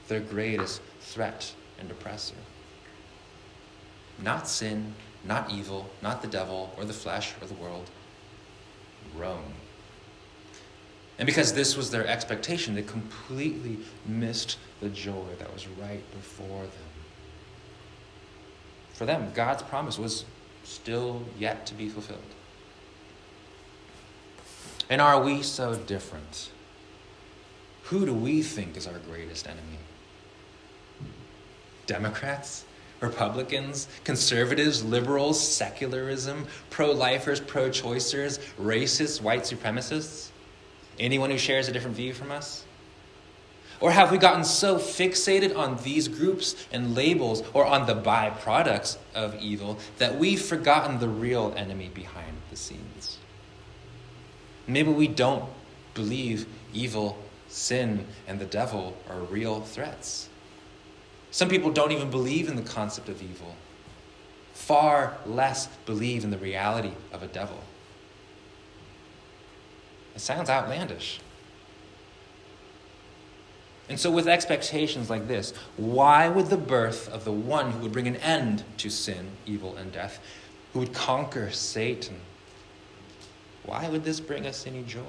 their 0.07 0.21
greatest 0.21 0.81
threat 1.01 1.53
and 1.79 1.91
oppressor. 1.91 2.35
Not 4.23 4.47
sin, 4.47 4.93
not 5.25 5.51
evil, 5.51 5.89
not 6.01 6.21
the 6.21 6.27
devil 6.27 6.73
or 6.77 6.85
the 6.85 6.93
flesh 6.93 7.33
or 7.41 7.47
the 7.47 7.53
world, 7.55 7.89
Rome. 9.15 9.53
And 11.19 11.25
because 11.25 11.53
this 11.53 11.75
was 11.75 11.91
their 11.91 12.07
expectation, 12.07 12.73
they 12.73 12.83
completely 12.83 13.79
missed 14.05 14.57
the 14.79 14.89
joy 14.89 15.25
that 15.39 15.53
was 15.53 15.67
right 15.67 16.03
before 16.11 16.63
them. 16.63 16.90
For 19.01 19.07
them, 19.07 19.31
God's 19.33 19.63
promise 19.63 19.97
was 19.97 20.25
still 20.63 21.23
yet 21.39 21.65
to 21.65 21.73
be 21.73 21.89
fulfilled. 21.89 22.19
And 24.91 25.01
are 25.01 25.19
we 25.23 25.41
so 25.41 25.73
different? 25.73 26.51
Who 27.85 28.05
do 28.05 28.13
we 28.13 28.43
think 28.43 28.77
is 28.77 28.85
our 28.85 28.99
greatest 28.99 29.47
enemy? 29.47 29.79
Democrats? 31.87 32.65
Republicans, 32.99 33.87
conservatives, 34.03 34.83
liberals, 34.83 35.41
secularism, 35.41 36.45
pro 36.69 36.91
lifers, 36.91 37.39
pro 37.39 37.69
choicers, 37.71 38.37
racists, 38.59 39.19
white 39.19 39.41
supremacists? 39.41 40.29
Anyone 40.99 41.31
who 41.31 41.39
shares 41.39 41.67
a 41.67 41.71
different 41.71 41.97
view 41.97 42.13
from 42.13 42.31
us? 42.31 42.65
Or 43.81 43.91
have 43.91 44.11
we 44.11 44.19
gotten 44.19 44.43
so 44.43 44.77
fixated 44.77 45.57
on 45.57 45.77
these 45.83 46.07
groups 46.07 46.55
and 46.71 46.95
labels 46.95 47.43
or 47.51 47.65
on 47.65 47.87
the 47.87 47.95
byproducts 47.95 48.97
of 49.15 49.35
evil 49.41 49.79
that 49.97 50.19
we've 50.19 50.41
forgotten 50.41 50.99
the 50.99 51.09
real 51.09 51.51
enemy 51.57 51.89
behind 51.91 52.37
the 52.51 52.55
scenes? 52.55 53.17
Maybe 54.67 54.91
we 54.91 55.07
don't 55.07 55.49
believe 55.95 56.45
evil, 56.73 57.17
sin, 57.47 58.05
and 58.27 58.39
the 58.39 58.45
devil 58.45 58.95
are 59.09 59.19
real 59.19 59.61
threats. 59.61 60.29
Some 61.31 61.49
people 61.49 61.71
don't 61.71 61.91
even 61.91 62.11
believe 62.11 62.47
in 62.47 62.55
the 62.55 62.61
concept 62.61 63.09
of 63.09 63.23
evil, 63.23 63.55
far 64.53 65.17
less 65.25 65.67
believe 65.87 66.23
in 66.23 66.29
the 66.29 66.37
reality 66.37 66.91
of 67.11 67.23
a 67.23 67.27
devil. 67.27 67.57
It 70.13 70.21
sounds 70.21 70.49
outlandish. 70.49 71.19
And 73.91 73.99
so, 73.99 74.09
with 74.09 74.29
expectations 74.29 75.09
like 75.09 75.27
this, 75.27 75.53
why 75.75 76.29
would 76.29 76.45
the 76.45 76.55
birth 76.55 77.09
of 77.09 77.25
the 77.25 77.31
one 77.33 77.71
who 77.71 77.79
would 77.79 77.91
bring 77.91 78.07
an 78.07 78.15
end 78.15 78.63
to 78.77 78.89
sin, 78.89 79.31
evil, 79.45 79.75
and 79.75 79.91
death, 79.91 80.21
who 80.71 80.79
would 80.79 80.93
conquer 80.93 81.51
Satan, 81.51 82.15
why 83.65 83.89
would 83.89 84.05
this 84.05 84.21
bring 84.21 84.47
us 84.47 84.65
any 84.65 84.83
joy? 84.83 85.01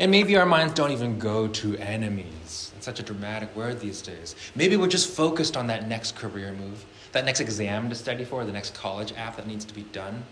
And 0.00 0.10
maybe 0.10 0.36
our 0.36 0.44
minds 0.44 0.74
don't 0.74 0.90
even 0.90 1.20
go 1.20 1.46
to 1.46 1.76
enemies. 1.76 2.72
It's 2.76 2.84
such 2.84 2.98
a 2.98 3.04
dramatic 3.04 3.54
word 3.54 3.78
these 3.78 4.02
days. 4.02 4.34
Maybe 4.56 4.76
we're 4.76 4.88
just 4.88 5.08
focused 5.08 5.56
on 5.56 5.68
that 5.68 5.86
next 5.86 6.16
career 6.16 6.52
move, 6.52 6.84
that 7.12 7.24
next 7.24 7.38
exam 7.38 7.90
to 7.90 7.94
study 7.94 8.24
for, 8.24 8.44
the 8.44 8.50
next 8.50 8.74
college 8.74 9.12
app 9.16 9.36
that 9.36 9.46
needs 9.46 9.64
to 9.66 9.74
be 9.74 9.82
done. 9.82 10.24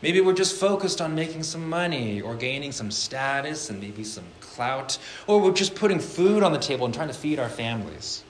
Maybe 0.00 0.20
we're 0.20 0.34
just 0.34 0.58
focused 0.58 1.00
on 1.00 1.14
making 1.14 1.42
some 1.42 1.68
money 1.68 2.20
or 2.20 2.36
gaining 2.36 2.70
some 2.70 2.90
status 2.90 3.68
and 3.68 3.80
maybe 3.80 4.04
some 4.04 4.24
clout, 4.40 4.98
or 5.26 5.40
we're 5.40 5.52
just 5.52 5.74
putting 5.74 5.98
food 5.98 6.42
on 6.42 6.52
the 6.52 6.58
table 6.58 6.84
and 6.84 6.94
trying 6.94 7.08
to 7.08 7.14
feed 7.14 7.38
our 7.38 7.48
families. 7.48 8.22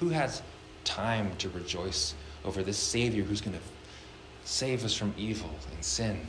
Who 0.00 0.10
has 0.10 0.42
time 0.84 1.34
to 1.38 1.48
rejoice 1.50 2.14
over 2.44 2.62
this 2.62 2.76
Savior 2.76 3.22
who's 3.22 3.40
going 3.40 3.56
to 3.56 3.62
save 4.44 4.84
us 4.84 4.94
from 4.94 5.14
evil 5.16 5.50
and 5.72 5.84
sin. 5.84 6.20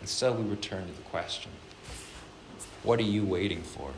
And 0.00 0.08
so 0.08 0.32
we 0.32 0.48
return 0.48 0.86
to 0.86 0.92
the 0.92 1.02
question 1.02 1.52
what 2.82 2.98
are 2.98 3.04
you 3.04 3.24
waiting 3.24 3.62
for? 3.62 3.92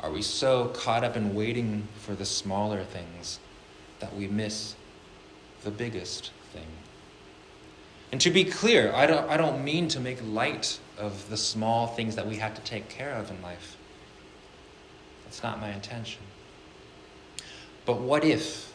Are 0.00 0.10
we 0.10 0.22
so 0.22 0.68
caught 0.68 1.04
up 1.04 1.16
in 1.16 1.34
waiting 1.34 1.86
for 1.98 2.14
the 2.14 2.24
smaller 2.24 2.82
things 2.82 3.38
that 4.02 4.14
we 4.14 4.28
miss 4.28 4.74
the 5.64 5.70
biggest 5.70 6.30
thing? 6.52 6.66
And 8.12 8.20
to 8.20 8.30
be 8.30 8.44
clear, 8.44 8.92
I 8.92 9.06
don't, 9.06 9.28
I 9.30 9.38
don't 9.38 9.64
mean 9.64 9.88
to 9.88 10.00
make 10.00 10.18
light 10.22 10.78
of 10.98 11.30
the 11.30 11.36
small 11.38 11.86
things 11.86 12.14
that 12.16 12.26
we 12.26 12.36
have 12.36 12.54
to 12.54 12.60
take 12.60 12.90
care 12.90 13.14
of 13.14 13.30
in 13.30 13.40
life. 13.40 13.78
That's 15.24 15.42
not 15.42 15.58
my 15.60 15.70
intention. 15.72 16.20
But 17.86 18.00
what 18.00 18.22
if? 18.22 18.70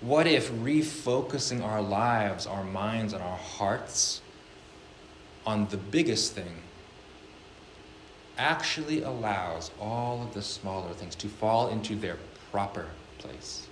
What 0.00 0.28
if 0.28 0.50
refocusing 0.52 1.62
our 1.62 1.82
lives, 1.82 2.46
our 2.46 2.64
minds, 2.64 3.12
and 3.12 3.22
our 3.22 3.36
hearts 3.36 4.22
on 5.44 5.66
the 5.68 5.76
biggest 5.76 6.32
thing 6.32 6.62
actually 8.38 9.02
allows 9.02 9.70
all 9.78 10.22
of 10.22 10.32
the 10.32 10.40
smaller 10.40 10.92
things 10.94 11.14
to 11.16 11.28
fall 11.28 11.68
into 11.68 11.96
their 11.96 12.16
proper 12.52 12.86
place? 13.18 13.66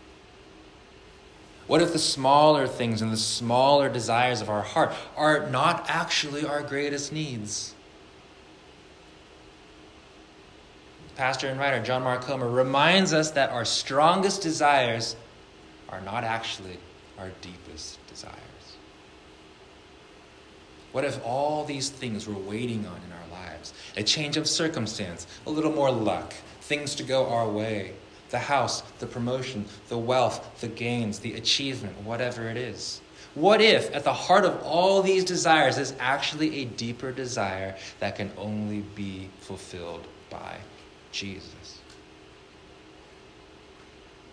What 1.68 1.80
if 1.80 1.92
the 1.92 1.98
smaller 1.98 2.66
things 2.66 3.02
and 3.02 3.12
the 3.12 3.16
smaller 3.16 3.88
desires 3.88 4.40
of 4.40 4.50
our 4.50 4.62
heart 4.62 4.92
are 5.16 5.48
not 5.48 5.86
actually 5.88 6.44
our 6.44 6.62
greatest 6.62 7.12
needs? 7.12 7.74
pastor 11.18 11.48
and 11.48 11.58
writer 11.58 11.82
John 11.82 12.04
Mark 12.04 12.22
Comer 12.22 12.48
reminds 12.48 13.12
us 13.12 13.32
that 13.32 13.50
our 13.50 13.64
strongest 13.64 14.40
desires 14.40 15.16
are 15.88 16.00
not 16.00 16.22
actually 16.22 16.78
our 17.18 17.30
deepest 17.40 17.98
desires. 18.06 18.36
What 20.92 21.04
if 21.04 21.20
all 21.24 21.64
these 21.64 21.90
things 21.90 22.28
we're 22.28 22.38
waiting 22.38 22.86
on 22.86 23.00
in 23.04 23.12
our 23.12 23.42
lives 23.44 23.74
a 23.96 24.04
change 24.04 24.36
of 24.36 24.46
circumstance, 24.46 25.26
a 25.44 25.50
little 25.50 25.72
more 25.72 25.90
luck, 25.90 26.32
things 26.60 26.94
to 26.94 27.02
go 27.02 27.26
our 27.26 27.48
way, 27.48 27.94
the 28.30 28.38
house, 28.38 28.82
the 28.98 29.06
promotion, 29.06 29.64
the 29.88 29.98
wealth, 29.98 30.60
the 30.60 30.68
gains, 30.68 31.18
the 31.18 31.34
achievement, 31.34 31.96
whatever 32.02 32.48
it 32.48 32.56
is? 32.56 33.00
What 33.34 33.60
if 33.60 33.94
at 33.94 34.04
the 34.04 34.12
heart 34.12 34.44
of 34.44 34.62
all 34.62 35.02
these 35.02 35.24
desires 35.24 35.78
is 35.78 35.94
actually 36.00 36.62
a 36.62 36.64
deeper 36.64 37.12
desire 37.12 37.76
that 38.00 38.16
can 38.16 38.32
only 38.36 38.80
be 38.94 39.28
fulfilled 39.40 40.06
by 40.30 40.56
Jesus. 41.12 41.80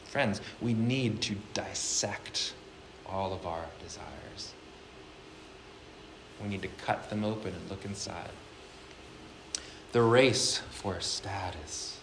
Friends, 0.06 0.42
we 0.62 0.74
need 0.74 1.22
to 1.24 1.36
dissect 1.54 2.54
all 3.06 3.34
of 3.34 3.46
our 3.46 3.66
desires. 3.84 4.54
We 6.42 6.48
need 6.50 6.62
to 6.62 6.68
cut 6.68 7.10
them 7.10 7.24
open 7.24 7.54
and 7.54 7.70
look 7.70 7.86
inside. 7.86 8.30
The 9.92 10.02
race 10.02 10.62
for 10.72 11.00
status. 11.00 11.95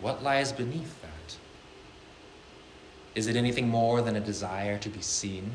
What 0.00 0.22
lies 0.22 0.52
beneath 0.52 1.00
that? 1.02 1.36
Is 3.14 3.26
it 3.26 3.36
anything 3.36 3.68
more 3.68 4.00
than 4.02 4.16
a 4.16 4.20
desire 4.20 4.78
to 4.78 4.88
be 4.88 5.02
seen, 5.02 5.50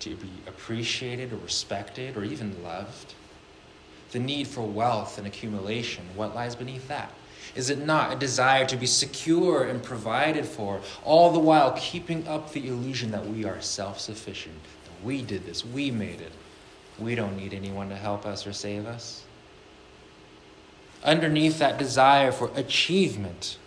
to 0.00 0.16
be 0.16 0.30
appreciated 0.46 1.32
or 1.32 1.36
respected 1.36 2.16
or 2.16 2.24
even 2.24 2.62
loved? 2.62 3.14
The 4.10 4.18
need 4.18 4.46
for 4.46 4.62
wealth 4.62 5.16
and 5.16 5.26
accumulation, 5.26 6.04
what 6.14 6.34
lies 6.34 6.54
beneath 6.54 6.88
that? 6.88 7.12
Is 7.54 7.70
it 7.70 7.84
not 7.84 8.12
a 8.12 8.18
desire 8.18 8.66
to 8.66 8.76
be 8.76 8.86
secure 8.86 9.64
and 9.64 9.82
provided 9.82 10.44
for, 10.44 10.80
all 11.04 11.30
the 11.30 11.38
while 11.38 11.72
keeping 11.72 12.26
up 12.28 12.52
the 12.52 12.68
illusion 12.68 13.10
that 13.10 13.26
we 13.26 13.44
are 13.44 13.60
self 13.60 14.00
sufficient? 14.00 14.60
We 15.02 15.22
did 15.22 15.46
this, 15.46 15.64
we 15.64 15.90
made 15.90 16.20
it. 16.20 16.32
We 16.98 17.14
don't 17.14 17.36
need 17.36 17.54
anyone 17.54 17.88
to 17.88 17.96
help 17.96 18.26
us 18.26 18.46
or 18.46 18.52
save 18.52 18.86
us. 18.86 19.24
Underneath 21.02 21.58
that 21.58 21.78
desire 21.78 22.30
for 22.30 22.50
achievement, 22.54 23.58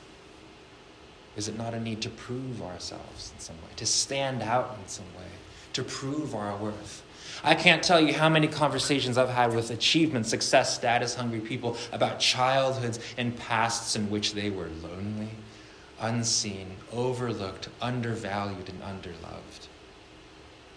is 1.38 1.48
it 1.48 1.58
not 1.58 1.74
a 1.74 1.80
need 1.80 2.02
to 2.02 2.10
prove 2.10 2.62
ourselves 2.62 3.32
in 3.34 3.40
some 3.40 3.56
way, 3.58 3.70
to 3.76 3.86
stand 3.86 4.42
out 4.42 4.78
in 4.82 4.88
some 4.88 5.06
way, 5.18 5.28
to 5.74 5.84
prove 5.84 6.34
our 6.34 6.56
worth? 6.58 7.04
I 7.44 7.56
can't 7.56 7.84
tell 7.84 8.00
you 8.00 8.14
how 8.14 8.30
many 8.30 8.48
conversations 8.48 9.18
I've 9.18 9.30
had 9.30 9.54
with 9.54 9.70
achievement, 9.70 10.26
success, 10.26 10.74
status 10.76 11.16
hungry 11.16 11.42
people 11.42 11.78
about 11.92 12.20
childhoods 12.20 13.00
and 13.18 13.38
pasts 13.38 13.96
in 13.96 14.10
which 14.10 14.34
they 14.34 14.50
were 14.50 14.70
lonely, 14.82 15.30
unseen, 16.00 16.78
overlooked, 16.92 17.70
undervalued, 17.82 18.70
and 18.70 18.82
underloved. 18.82 19.68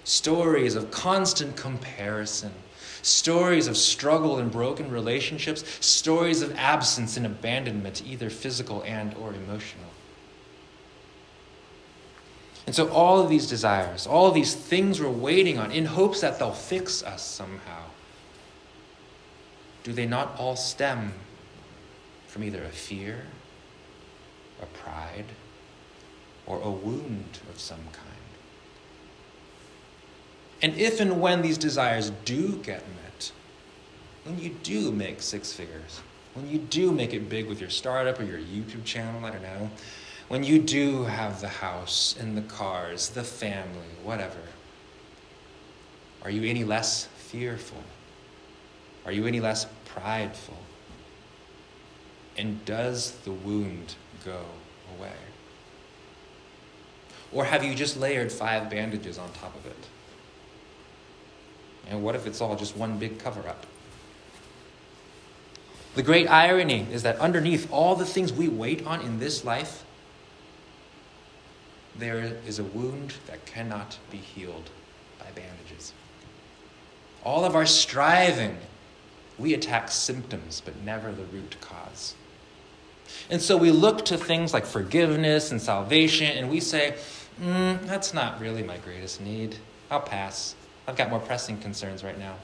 Stories 0.05 0.75
of 0.75 0.91
constant 0.91 1.57
comparison, 1.57 2.53
stories 3.03 3.67
of 3.67 3.77
struggle 3.77 4.39
and 4.39 4.51
broken 4.51 4.91
relationships, 4.91 5.65
stories 5.85 6.43
of 6.43 6.55
absence 6.57 7.17
and 7.17 7.27
abandonment, 7.27 8.03
either 8.05 8.31
physical 8.31 8.83
and 8.83 9.15
or 9.15 9.33
emotional. 9.35 9.88
And 12.69 12.75
so, 12.75 12.91
all 12.91 13.19
of 13.19 13.31
these 13.31 13.47
desires, 13.47 14.07
all 14.07 14.27
of 14.27 14.35
these 14.35 14.55
things 14.55 15.01
we're 15.01 15.09
waiting 15.09 15.59
on 15.59 15.71
in 15.71 15.87
hopes 15.87 16.21
that 16.21 16.39
they'll 16.39 16.53
fix 16.53 17.03
us 17.03 17.25
somehow, 17.25 17.85
do 19.85 19.95
they 19.95 20.05
not 20.05 20.39
all 20.39 20.55
stem 20.55 21.15
from 22.27 22.45
either 22.45 22.63
a 22.63 22.69
fear, 22.69 23.25
a 24.61 24.67
pride, 24.67 25.25
or 26.45 26.61
a 26.61 26.71
wound 26.71 27.39
of 27.49 27.59
some 27.59 27.81
kind? 27.95 28.07
And 30.61 30.75
if 30.75 31.01
and 31.01 31.23
when 31.23 31.41
these 31.41 31.57
desires 31.57 32.13
do 32.27 32.57
get 32.57 32.83
met, 33.03 33.33
when 34.25 34.39
you 34.39 34.51
do 34.63 34.93
make 34.93 35.23
six 35.23 35.55
figures, 35.55 36.03
when 36.35 36.47
you 36.51 36.59
do 36.59 36.93
make 36.93 37.15
it 37.15 37.31
big 37.31 37.49
with 37.49 37.63
your 37.63 37.71
startup 37.71 38.21
or 38.21 38.25
your 38.25 38.41
YouTube 38.41 38.85
channel, 38.85 39.25
I 39.25 39.31
don't 39.31 39.43
know 39.43 39.71
when 40.29 40.45
you 40.45 40.59
do 40.59 41.05
have 41.05 41.41
the 41.41 41.49
house 41.49 42.15
and 42.19 42.37
the 42.37 42.43
cars, 42.43 43.11
the 43.11 43.25
family, 43.25 43.89
whatever, 44.03 44.41
are 46.23 46.31
you 46.31 46.49
any 46.49 46.65
less 46.65 47.07
fearful? 47.17 47.83
Are 49.07 49.13
you 49.13 49.27
any 49.27 49.41
less 49.41 49.67
prideful? 49.87 50.59
And 52.37 52.65
does 52.65 53.13
the 53.25 53.33
wound 53.33 53.95
go 54.25 54.43
away? 54.99 55.13
Or 57.33 57.45
have 57.45 57.65
you 57.65 57.75
just 57.75 57.97
layered 57.97 58.31
five 58.31 58.71
bandages 58.71 59.19
on 59.19 59.31
top 59.33 59.57
of 59.57 59.67
it? 59.67 59.87
And 61.89 62.03
what 62.03 62.15
if 62.15 62.27
it's 62.27 62.41
all 62.41 62.55
just 62.55 62.77
one 62.77 62.99
big 62.99 63.19
cover 63.19 63.47
up? 63.49 63.67
The 65.95 66.03
great 66.03 66.29
irony 66.29 66.87
is 66.93 67.03
that 67.03 67.19
underneath 67.19 67.73
all 67.73 67.97
the 67.97 68.05
things 68.05 68.33
we 68.33 68.49
wait 68.49 68.87
on 68.87 69.01
in 69.01 69.19
this 69.19 69.45
life, 69.45 69.85
there 71.99 72.33
is 72.47 72.59
a 72.59 72.65
wound 72.65 73.15
that 73.27 73.45
cannot 73.47 73.99
be 74.11 74.19
healed 74.19 74.71
by 75.19 75.27
bandages. 75.35 75.93
All 77.25 77.45
of 77.45 77.57
our 77.57 77.67
striving, 77.67 78.57
we 79.39 79.55
attack 79.55 79.91
symptoms, 79.91 80.63
but 80.65 80.77
never 80.83 81.13
the 81.13 81.25
root 81.25 81.57
cause. 81.61 82.15
And 83.31 83.41
so 83.41 83.57
we 83.57 83.71
look 83.71 84.05
to 84.07 84.17
things 84.17 84.53
like 84.53 84.65
forgiveness 84.65 85.51
and 85.51 85.61
salvation, 85.61 86.37
and 86.37 86.51
we 86.51 86.61
say, 86.61 86.95
mm, 87.41 87.85
that's 87.87 88.15
not 88.15 88.41
really 88.41 88.63
my 88.63 88.77
greatest 88.79 89.21
need. 89.21 89.57
I'll 89.91 90.01
pass. 90.01 90.55
I've 90.87 90.97
got 90.97 91.11
more 91.11 91.21
pressing 91.21 91.59
concerns 91.59 92.05
right 92.05 92.19
now. 92.19 92.37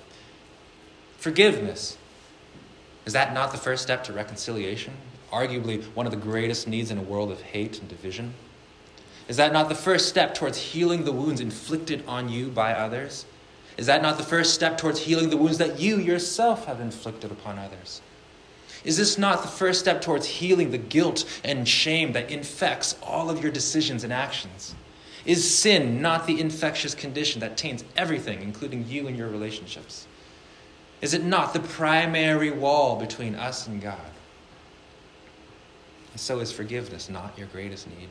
Forgiveness. 1.19 1.97
Is 3.07 3.13
that 3.13 3.35
not 3.35 3.53
the 3.53 3.59
first 3.59 3.83
step 3.83 4.05
to 4.05 4.13
reconciliation? 4.13 4.95
Arguably 5.31 5.83
one 5.95 6.07
of 6.07 6.13
the 6.13 6.19
greatest 6.19 6.67
needs 6.67 6.91
in 6.91 6.99
a 6.99 7.03
world 7.03 7.31
of 7.31 7.41
hate 7.41 7.79
and 7.81 7.89
division. 7.89 8.35
Is 9.29 9.37
that 9.39 9.53
not 9.53 9.69
the 9.69 9.75
first 9.75 10.09
step 10.09 10.35
towards 10.35 10.59
healing 10.59 11.05
the 11.05 11.13
wounds 11.13 11.41
inflicted 11.41 12.05
on 12.07 12.29
you 12.29 12.49
by 12.49 12.73
others? 12.73 13.25
Is 13.77 13.87
that 13.87 14.03
not 14.03 14.19
the 14.19 14.25
first 14.25 14.55
step 14.55 14.79
towards 14.79 15.01
healing 15.01 15.31
the 15.31 15.37
wounds 15.37 15.59
that 15.59 15.81
you 15.81 15.99
yourself 15.99 16.67
have 16.67 16.81
inflicted 16.81 17.33
upon 17.33 17.59
others? 17.59 18.03
Is 18.85 18.99
this 18.99 19.17
not 19.17 19.43
the 19.43 19.49
first 19.49 19.81
step 19.81 20.03
towards 20.03 20.27
healing 20.27 20.71
the 20.71 20.79
guilt 20.79 21.25
and 21.43 21.67
shame 21.67 22.13
that 22.13 22.31
infects 22.31 22.97
all 23.03 23.31
of 23.31 23.43
your 23.43 23.51
decisions 23.51 24.05
and 24.05 24.13
actions? 24.13 24.75
Is 25.25 25.49
sin 25.49 26.03
not 26.03 26.27
the 26.27 26.39
infectious 26.39 26.95
condition 26.95 27.41
that 27.41 27.57
taints 27.57 27.83
everything, 27.97 28.43
including 28.43 28.87
you 28.87 29.09
and 29.09 29.17
your 29.17 29.29
relationships? 29.29 30.07
Is 31.01 31.15
it 31.15 31.25
not 31.25 31.55
the 31.55 31.61
primary 31.61 32.51
wall 32.51 32.97
between 32.97 33.35
us 33.35 33.67
and 33.67 33.81
God? 33.81 33.99
And 36.13 36.21
so 36.21 36.41
is 36.41 36.53
forgiveness 36.53 37.09
not 37.09 37.37
your 37.39 37.49
greatest 37.49 37.89
need? 37.89 38.09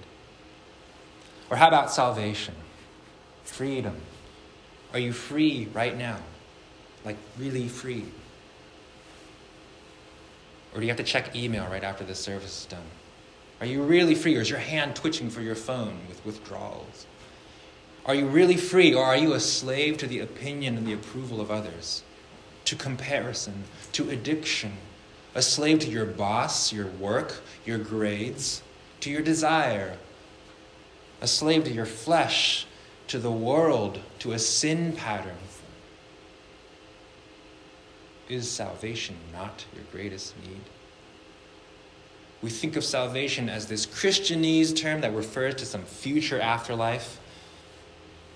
Or 1.54 1.56
how 1.56 1.68
about 1.68 1.92
salvation? 1.92 2.56
Freedom. 3.44 3.96
Are 4.92 4.98
you 4.98 5.14
free 5.14 5.68
right 5.72 5.96
now? 5.96 6.18
Like, 7.06 7.16
really 7.38 7.68
free? 7.68 8.06
Or 10.74 10.80
do 10.80 10.82
you 10.82 10.90
have 10.90 10.98
to 10.98 11.04
check 11.04 11.36
email 11.36 11.68
right 11.68 11.84
after 11.84 12.04
the 12.04 12.16
service 12.16 12.62
is 12.62 12.66
done? 12.66 12.82
Are 13.60 13.68
you 13.68 13.84
really 13.84 14.16
free, 14.16 14.36
or 14.36 14.42
is 14.42 14.50
your 14.50 14.58
hand 14.58 14.96
twitching 14.96 15.30
for 15.30 15.42
your 15.42 15.54
phone 15.54 16.00
with 16.10 16.26
withdrawals? 16.26 17.06
Are 18.08 18.16
you 18.16 18.26
really 18.26 18.58
free, 18.58 18.96
or 18.96 19.04
are 19.04 19.16
you 19.16 19.34
a 19.34 19.40
slave 19.40 20.00
to 20.00 20.08
the 20.08 20.22
opinion 20.22 20.76
and 20.76 20.88
the 20.88 20.94
approval 20.94 21.40
of 21.40 21.52
others, 21.52 22.02
to 22.66 22.76
comparison, 22.76 23.66
to 23.92 24.10
addiction, 24.10 24.74
a 25.36 25.44
slave 25.44 25.82
to 25.82 25.88
your 25.88 26.08
boss, 26.08 26.74
your 26.74 26.88
work, 26.88 27.44
your 27.64 27.78
grades, 27.78 28.64
to 29.02 29.12
your 29.12 29.22
desire, 29.22 29.98
a 31.24 31.28
slave 31.28 31.64
to 31.64 31.72
your 31.72 31.86
flesh, 31.86 32.68
to 33.08 33.18
the 33.18 33.32
world, 33.32 33.98
to 34.20 34.34
a 34.34 34.40
sin 34.40 34.92
pattern. 34.92 35.38
Is 38.28 38.52
salvation 38.52 39.16
not 39.32 39.64
your 39.74 39.86
greatest 39.90 40.38
need? 40.46 40.60
We 42.42 42.50
think 42.50 42.76
of 42.76 42.84
salvation 42.84 43.48
as 43.48 43.68
this 43.68 43.86
Christianese 43.86 44.76
term 44.76 45.00
that 45.00 45.16
refers 45.16 45.56
to 45.56 45.66
some 45.66 45.84
future 45.84 46.42
afterlife, 46.42 47.22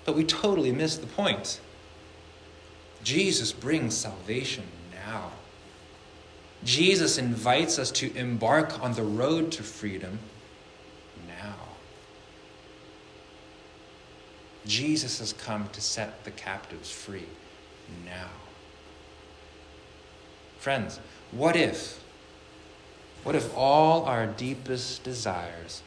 but 0.06 0.16
we 0.16 0.24
totally 0.24 0.72
miss 0.72 0.96
the 0.96 1.06
point. 1.06 1.60
Jesus 3.04 3.52
brings 3.52 3.94
salvation 3.94 4.64
now. 4.94 5.32
Jesus 6.64 7.18
invites 7.18 7.78
us 7.78 7.90
to 7.90 8.16
embark 8.16 8.82
on 8.82 8.94
the 8.94 9.02
road 9.02 9.52
to 9.52 9.62
freedom 9.62 10.20
Jesus 14.68 15.18
has 15.18 15.32
come 15.32 15.68
to 15.72 15.80
set 15.80 16.24
the 16.24 16.30
captives 16.30 16.90
free 16.90 17.26
now. 18.04 18.28
Friends, 20.58 21.00
what 21.32 21.56
if, 21.56 22.02
what 23.24 23.34
if 23.34 23.56
all 23.56 24.04
our 24.04 24.26
deepest 24.26 25.02
desires 25.02 25.82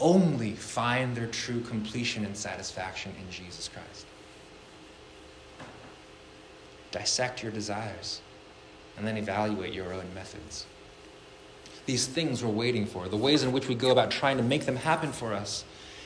only 0.00 0.52
find 0.52 1.14
their 1.14 1.26
true 1.26 1.60
completion 1.60 2.24
and 2.24 2.34
satisfaction 2.34 3.12
in 3.20 3.30
Jesus 3.30 3.68
Christ? 3.68 4.06
Dissect 6.90 7.42
your 7.42 7.52
desires 7.52 8.22
and 8.96 9.06
then 9.06 9.18
evaluate 9.18 9.74
your 9.74 9.92
own 9.92 10.06
methods. 10.14 10.66
These 11.84 12.06
things 12.06 12.42
we're 12.42 12.50
waiting 12.50 12.86
for, 12.86 13.08
the 13.08 13.16
ways 13.16 13.42
in 13.42 13.52
which 13.52 13.68
we 13.68 13.74
go 13.74 13.90
about 13.90 14.10
trying 14.10 14.38
to 14.38 14.42
make 14.42 14.64
them 14.64 14.76
happen 14.76 15.12
for 15.12 15.34
us, 15.34 15.64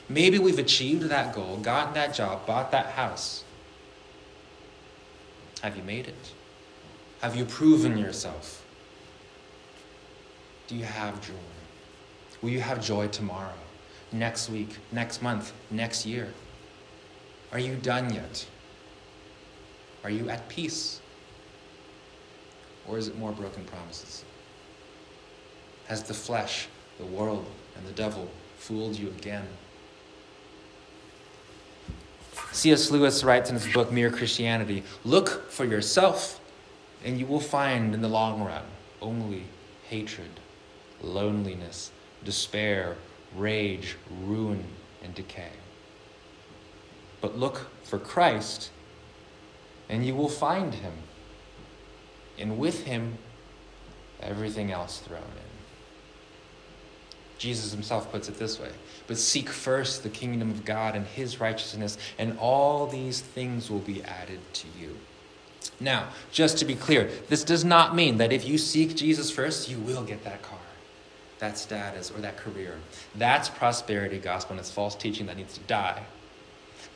Maybe 0.09 0.39
we've 0.39 0.59
achieved 0.59 1.03
that 1.09 1.35
goal, 1.35 1.57
gotten 1.57 1.95
that 1.95 2.15
job, 2.15 2.47
bought 2.47 2.71
that 2.71 2.87
house. 2.87 3.45
Have 5.63 5.77
you 5.77 5.83
made 5.83 6.07
it? 6.07 6.33
Have 7.23 7.35
you 7.35 7.45
proven 7.45 7.99
yourself? 7.99 8.65
Do 10.69 10.77
you 10.77 10.85
have 10.85 11.21
joy? 11.21 11.35
Will 12.43 12.51
you 12.51 12.61
have 12.61 12.85
joy 12.85 13.09
tomorrow, 13.09 13.55
next 14.13 14.49
week, 14.49 14.77
next 14.93 15.23
month, 15.23 15.53
next 15.71 16.07
year? 16.07 16.33
Are 17.53 17.59
you 17.59 17.75
done 17.77 18.13
yet? 18.13 18.47
Are 20.05 20.11
you 20.11 20.29
at 20.29 20.49
peace? 20.49 21.01
Or 22.87 22.99
is 22.99 23.09
it 23.09 23.19
more 23.19 23.33
broken 23.33 23.65
promises? 23.65 24.25
Has 25.89 26.03
the 26.03 26.15
flesh, 26.15 26.69
the 26.99 27.07
world, 27.07 27.47
and 27.77 27.87
the 27.87 27.93
devil 27.93 28.29
fooled 28.59 28.97
you 28.97 29.09
again? 29.09 29.47
C.S. 32.53 32.91
Lewis 32.91 33.23
writes 33.23 33.51
in 33.51 33.57
his 33.57 33.73
book 33.73 33.93
Mere 33.93 34.11
Christianity 34.11 34.83
Look 35.05 35.51
for 35.51 35.65
yourself, 35.65 36.41
and 37.05 37.19
you 37.19 37.27
will 37.27 37.41
find 37.41 37.95
in 37.95 38.01
the 38.01 38.09
long 38.09 38.43
run 38.43 38.65
only 39.03 39.45
hatred, 39.89 40.41
loneliness, 41.03 41.91
despair, 42.25 42.97
rage, 43.37 43.97
ruin, 44.25 44.65
and 45.03 45.15
decay. 45.15 45.53
But 47.21 47.39
look 47.39 47.67
for 47.85 47.99
Christ, 47.99 48.71
and 49.89 50.05
you 50.05 50.15
will 50.15 50.29
find 50.29 50.75
him. 50.75 50.93
And 52.39 52.59
with 52.59 52.85
him, 52.85 53.19
everything 54.21 54.71
else 54.71 54.99
thrown 54.99 55.23
in. 55.23 55.47
Jesus 57.39 57.73
himself 57.73 58.11
puts 58.11 58.29
it 58.29 58.39
this 58.39 58.59
way 58.59 58.71
But 59.07 59.19
seek 59.19 59.49
first 59.49 60.03
the 60.03 60.09
kingdom 60.09 60.51
of 60.51 60.65
God 60.65 60.97
and 60.97 61.07
his 61.07 61.41
righteousness, 61.41 61.97
and 62.19 62.39
all 62.39 62.87
these 62.87 63.21
things 63.21 63.71
will 63.71 63.81
be 63.81 64.03
added 64.03 64.41
to 64.55 64.67
you. 64.81 64.97
Now, 65.79 66.09
just 66.33 66.59
to 66.59 66.65
be 66.65 66.75
clear, 66.75 67.11
this 67.29 67.45
does 67.45 67.65
not 67.65 67.95
mean 67.95 68.19
that 68.19 68.33
if 68.33 68.47
you 68.47 68.59
seek 68.59 68.97
Jesus 68.97 69.31
first, 69.31 69.69
you 69.69 69.79
will 69.79 70.03
get 70.03 70.25
that 70.25 70.43
car, 70.43 70.59
that 71.39 71.59
status, 71.59 72.11
or 72.11 72.21
that 72.21 72.37
career. 72.37 72.77
That's 73.15 73.49
prosperity 73.49 74.19
gospel, 74.19 74.53
and 74.53 74.61
it's 74.61 74.71
false 74.71 74.95
teaching 74.95 75.27
that 75.27 75.37
needs 75.37 75.55
to 75.55 75.61
die. 75.61 76.03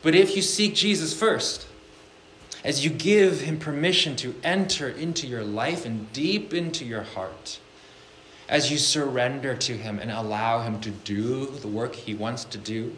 But 0.02 0.14
if 0.14 0.34
you 0.34 0.42
seek 0.42 0.74
Jesus 0.74 1.12
first, 1.12 1.66
as 2.64 2.84
you 2.84 2.90
give 2.90 3.40
him 3.42 3.58
permission 3.58 4.16
to 4.16 4.34
enter 4.42 4.88
into 4.88 5.26
your 5.26 5.44
life 5.44 5.84
and 5.84 6.12
deep 6.12 6.52
into 6.54 6.84
your 6.84 7.02
heart, 7.02 7.58
as 8.50 8.68
you 8.68 8.76
surrender 8.76 9.54
to 9.54 9.76
him 9.76 10.00
and 10.00 10.10
allow 10.10 10.60
him 10.60 10.80
to 10.80 10.90
do 10.90 11.46
the 11.46 11.68
work 11.68 11.94
he 11.94 12.14
wants 12.14 12.44
to 12.44 12.58
do, 12.58 12.94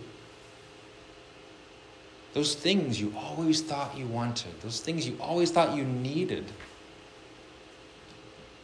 those 2.32 2.55
things 2.55 2.98
you 2.98 3.12
always 3.14 3.61
thought 3.61 3.96
you 3.96 4.07
wanted, 4.07 4.59
those 4.62 4.80
things 4.80 5.07
you 5.07 5.14
always 5.20 5.50
thought 5.50 5.76
you 5.76 5.84
needed, 5.84 6.46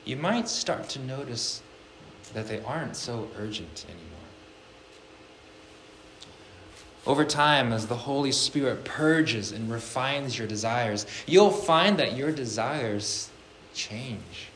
you 0.07 0.17
might 0.17 0.49
start 0.49 0.89
to 0.89 0.99
notice 1.01 1.61
that 2.33 2.49
they 2.49 2.63
aren't 2.63 2.97
so 2.97 3.29
urgent 3.39 3.85
anymore. 3.87 4.05
Over 7.07 7.27
time, 7.27 7.75
as 7.75 7.87
the 7.87 7.97
Holy 7.97 8.33
Spirit 8.33 8.87
purges 8.87 9.53
and 9.53 9.71
refines 9.71 10.39
your 10.39 10.49
desires, 10.49 11.05
you'll 11.27 11.51
find 11.51 11.99
that 11.99 12.17
your 12.17 12.33
desires 12.33 13.29
change. 13.75 14.49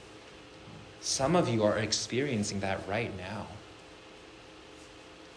Some 1.02 1.34
of 1.34 1.48
you 1.48 1.64
are 1.64 1.78
experiencing 1.78 2.60
that 2.60 2.80
right 2.88 3.14
now. 3.18 3.48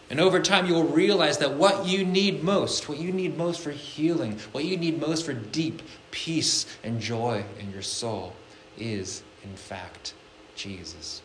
And 0.08 0.20
over 0.20 0.40
time, 0.40 0.66
you'll 0.66 0.84
realize 0.84 1.38
that 1.38 1.54
what 1.54 1.86
you 1.86 2.04
need 2.04 2.44
most, 2.44 2.88
what 2.88 2.98
you 2.98 3.12
need 3.12 3.36
most 3.36 3.60
for 3.60 3.72
healing, 3.72 4.38
what 4.52 4.64
you 4.64 4.76
need 4.76 5.00
most 5.00 5.26
for 5.26 5.32
deep 5.32 5.82
peace 6.12 6.66
and 6.84 7.00
joy 7.00 7.44
in 7.58 7.72
your 7.72 7.82
soul, 7.82 8.32
is, 8.78 9.24
in 9.42 9.56
fact, 9.56 10.14
Jesus. 10.54 11.22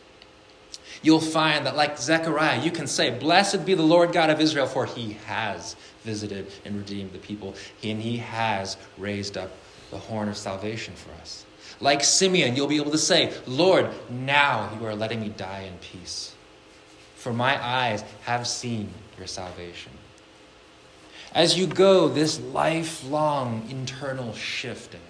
You'll 1.03 1.19
find 1.19 1.67
that, 1.67 1.75
like 1.75 1.99
Zechariah, 1.99 2.63
you 2.63 2.71
can 2.71 2.87
say, 2.87 3.11
Blessed 3.11 3.63
be 3.63 3.75
the 3.75 3.83
Lord 3.83 4.11
God 4.11 4.31
of 4.31 4.41
Israel, 4.41 4.65
for 4.65 4.87
he 4.87 5.13
has 5.27 5.75
visited 6.03 6.51
and 6.65 6.75
redeemed 6.75 7.13
the 7.13 7.19
people, 7.19 7.53
and 7.83 8.01
he 8.01 8.17
has 8.17 8.77
raised 8.97 9.37
up 9.37 9.51
the 9.91 9.99
horn 9.99 10.27
of 10.27 10.37
salvation 10.37 10.95
for 10.95 11.11
us. 11.21 11.45
Like 11.81 12.03
Simeon, 12.03 12.55
you'll 12.55 12.67
be 12.67 12.77
able 12.77 12.91
to 12.91 12.97
say, 12.97 13.33
Lord, 13.47 13.89
now 14.09 14.69
you 14.79 14.85
are 14.85 14.95
letting 14.95 15.19
me 15.19 15.29
die 15.29 15.67
in 15.67 15.77
peace 15.79 16.35
for 17.21 17.31
my 17.31 17.63
eyes 17.63 18.03
have 18.23 18.47
seen 18.47 18.89
your 19.17 19.27
salvation. 19.27 19.91
As 21.35 21.57
you 21.57 21.67
go 21.67 22.07
this 22.07 22.39
lifelong 22.39 23.67
internal 23.69 24.33
shifting, 24.33 25.01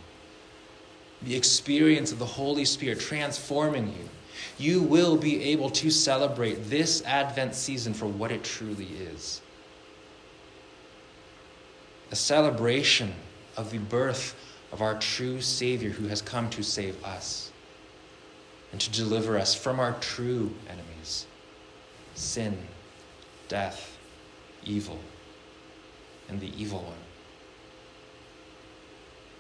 the 1.22 1.36
experience 1.36 2.12
of 2.12 2.20
the 2.20 2.26
Holy 2.26 2.66
Spirit 2.66 3.00
transforming 3.00 3.88
you, 3.88 4.10
you 4.58 4.82
will 4.82 5.16
be 5.16 5.42
able 5.46 5.70
to 5.70 5.90
celebrate 5.90 6.70
this 6.70 7.02
Advent 7.06 7.56
season 7.56 7.94
for 7.94 8.08
what 8.08 8.32
it 8.32 8.44
truly 8.44 8.88
is 8.88 9.42
a 12.12 12.16
celebration 12.16 13.14
of 13.56 13.72
the 13.72 13.78
birth 13.78 14.36
of 14.72 14.82
our 14.82 14.98
true 14.98 15.42
Savior 15.42 15.90
who 15.90 16.08
has 16.08 16.22
come 16.22 16.50
to 16.52 16.64
save 16.64 17.04
us 17.04 17.52
and 18.72 18.80
to 18.80 18.92
deliver 18.92 19.38
us 19.38 19.54
from 19.54 19.80
our 19.80 19.94
true 20.00 20.52
enemies 20.70 21.26
sin, 22.16 22.58
death, 23.48 23.98
evil, 24.64 25.00
and 26.30 26.40
the 26.40 26.52
evil 26.62 26.80
one. 26.80 26.94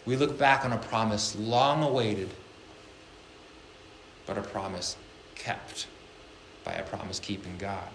We 0.05 0.15
look 0.15 0.38
back 0.38 0.65
on 0.65 0.73
a 0.73 0.77
promise 0.77 1.36
long 1.36 1.84
awaited, 1.84 2.29
but 4.25 4.38
a 4.38 4.41
promise 4.41 4.97
kept 5.36 5.88
by 6.63 6.73
a 6.73 6.84
promise 6.84 7.19
keeping 7.19 7.57
God. 7.57 7.89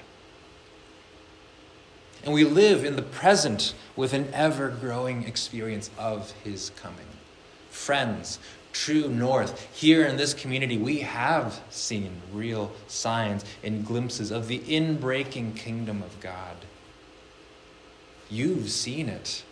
And 2.25 2.33
we 2.33 2.45
live 2.45 2.85
in 2.85 2.97
the 2.97 3.03
present 3.03 3.75
with 3.95 4.13
an 4.13 4.29
ever 4.33 4.69
growing 4.69 5.25
experience 5.25 5.91
of 5.99 6.33
His 6.45 6.71
coming. 6.71 7.07
Friends, 7.77 8.41
true 8.73 9.09
north. 9.09 9.69
Here 9.73 10.07
in 10.07 10.17
this 10.17 10.35
community, 10.35 10.77
we 10.77 11.01
have 11.01 11.61
seen 11.71 12.21
real 12.33 12.73
signs 12.89 13.45
and 13.63 13.87
glimpses 13.87 14.33
of 14.33 14.49
the 14.49 14.59
inbreaking 14.59 15.55
kingdom 15.55 16.03
of 16.03 16.19
God. 16.19 16.57
You've 18.29 18.71
seen 18.71 19.09
it, 19.09 19.45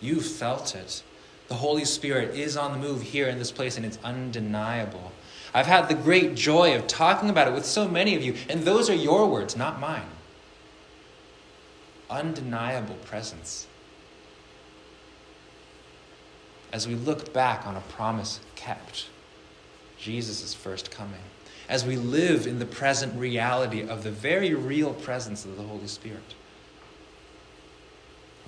you've 0.00 0.24
felt 0.24 0.74
it. 0.74 1.02
The 1.48 1.56
Holy 1.56 1.84
Spirit 1.84 2.34
is 2.34 2.56
on 2.56 2.72
the 2.72 2.78
move 2.78 3.02
here 3.02 3.28
in 3.28 3.38
this 3.38 3.52
place, 3.52 3.76
and 3.76 3.84
it's 3.84 3.98
undeniable. 4.02 5.12
I've 5.52 5.66
had 5.66 5.88
the 5.88 5.94
great 5.94 6.34
joy 6.34 6.74
of 6.74 6.86
talking 6.86 7.28
about 7.28 7.48
it 7.48 7.54
with 7.54 7.66
so 7.66 7.86
many 7.86 8.14
of 8.14 8.22
you, 8.22 8.34
and 8.48 8.62
those 8.62 8.88
are 8.88 8.94
your 8.94 9.28
words, 9.28 9.56
not 9.56 9.78
mine. 9.78 10.08
Undeniable 12.08 12.96
presence 13.04 13.66
as 16.72 16.88
we 16.88 16.94
look 16.94 17.32
back 17.32 17.66
on 17.66 17.76
a 17.76 17.80
promise 17.82 18.40
kept, 18.56 19.06
Jesus' 19.98 20.54
first 20.54 20.90
coming, 20.90 21.20
as 21.68 21.84
we 21.84 21.96
live 21.96 22.46
in 22.46 22.58
the 22.58 22.66
present 22.66 23.14
reality 23.18 23.86
of 23.86 24.02
the 24.02 24.10
very 24.10 24.54
real 24.54 24.94
presence 24.94 25.44
of 25.44 25.56
the 25.56 25.62
Holy 25.62 25.86
Spirit, 25.86 26.34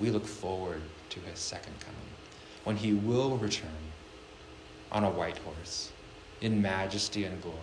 we 0.00 0.10
look 0.10 0.26
forward 0.26 0.82
to 1.10 1.20
his 1.20 1.38
second 1.38 1.74
coming, 1.80 2.00
when 2.64 2.76
he 2.76 2.92
will 2.92 3.36
return 3.36 3.70
on 4.90 5.04
a 5.04 5.10
white 5.10 5.38
horse 5.38 5.92
in 6.40 6.60
majesty 6.60 7.24
and 7.24 7.40
glory 7.42 7.58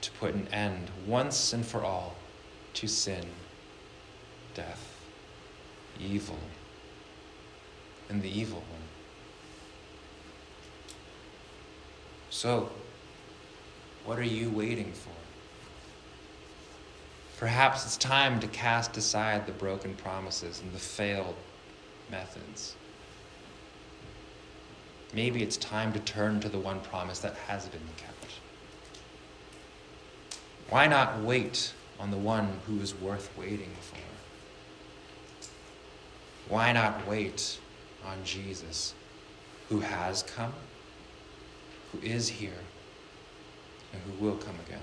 to 0.00 0.10
put 0.12 0.34
an 0.34 0.48
end 0.48 0.90
once 1.06 1.52
and 1.52 1.64
for 1.66 1.84
all 1.84 2.14
to 2.74 2.86
sin, 2.86 3.24
death, 4.54 4.96
evil, 6.00 6.38
and 8.08 8.22
the 8.22 8.38
evil 8.38 8.58
one. 8.58 8.89
So, 12.30 12.70
what 14.04 14.18
are 14.18 14.22
you 14.22 14.50
waiting 14.50 14.92
for? 14.92 15.10
Perhaps 17.38 17.84
it's 17.84 17.96
time 17.96 18.38
to 18.40 18.46
cast 18.48 18.96
aside 18.96 19.46
the 19.46 19.52
broken 19.52 19.94
promises 19.94 20.60
and 20.60 20.72
the 20.72 20.78
failed 20.78 21.34
methods. 22.10 22.76
Maybe 25.12 25.42
it's 25.42 25.56
time 25.56 25.92
to 25.92 25.98
turn 26.00 26.38
to 26.40 26.48
the 26.48 26.58
one 26.58 26.80
promise 26.80 27.18
that 27.20 27.34
has 27.48 27.66
been 27.66 27.80
kept. 27.96 28.32
Why 30.68 30.86
not 30.86 31.20
wait 31.22 31.72
on 31.98 32.12
the 32.12 32.16
one 32.16 32.60
who 32.66 32.78
is 32.80 32.94
worth 32.94 33.28
waiting 33.36 33.72
for? 33.80 33.96
Why 36.48 36.72
not 36.72 37.06
wait 37.08 37.58
on 38.06 38.18
Jesus 38.24 38.94
who 39.68 39.80
has 39.80 40.22
come? 40.22 40.52
Who 41.92 41.98
is 42.06 42.28
here 42.28 42.52
and 43.92 44.02
who 44.02 44.24
will 44.24 44.36
come 44.36 44.54
again. 44.66 44.80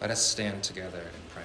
Let 0.00 0.10
us 0.10 0.24
stand 0.24 0.62
together 0.62 0.98
and 1.00 1.28
pray. 1.30 1.42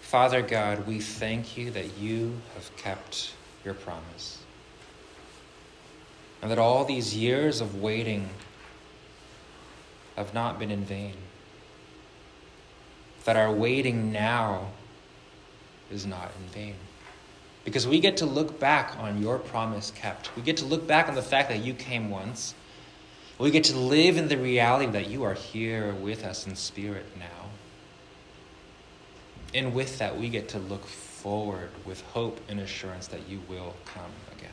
Father 0.00 0.40
God, 0.40 0.86
we 0.86 1.00
thank 1.00 1.58
you 1.58 1.70
that 1.72 1.98
you 1.98 2.40
have 2.54 2.74
kept 2.76 3.34
your 3.64 3.74
promise. 3.74 4.38
And 6.40 6.50
that 6.50 6.58
all 6.58 6.84
these 6.84 7.14
years 7.14 7.60
of 7.60 7.82
waiting 7.82 8.30
have 10.16 10.32
not 10.32 10.58
been 10.58 10.70
in 10.70 10.84
vain 10.84 11.14
that 13.28 13.36
our 13.36 13.52
waiting 13.52 14.10
now 14.10 14.68
is 15.90 16.06
not 16.06 16.32
in 16.40 16.48
vain. 16.48 16.74
Because 17.62 17.86
we 17.86 18.00
get 18.00 18.16
to 18.16 18.24
look 18.24 18.58
back 18.58 18.96
on 18.98 19.20
your 19.20 19.38
promise 19.38 19.90
kept. 19.90 20.34
We 20.34 20.40
get 20.40 20.56
to 20.56 20.64
look 20.64 20.86
back 20.86 21.10
on 21.10 21.14
the 21.14 21.20
fact 21.20 21.50
that 21.50 21.62
you 21.62 21.74
came 21.74 22.08
once. 22.08 22.54
We 23.38 23.50
get 23.50 23.64
to 23.64 23.76
live 23.76 24.16
in 24.16 24.28
the 24.28 24.38
reality 24.38 24.90
that 24.92 25.10
you 25.10 25.24
are 25.24 25.34
here 25.34 25.92
with 25.92 26.24
us 26.24 26.46
in 26.46 26.56
spirit 26.56 27.04
now. 27.18 27.50
And 29.52 29.74
with 29.74 29.98
that, 29.98 30.18
we 30.18 30.30
get 30.30 30.48
to 30.48 30.58
look 30.58 30.86
forward 30.86 31.68
with 31.84 32.00
hope 32.12 32.40
and 32.48 32.58
assurance 32.58 33.08
that 33.08 33.28
you 33.28 33.42
will 33.46 33.74
come 33.84 34.12
again. 34.38 34.48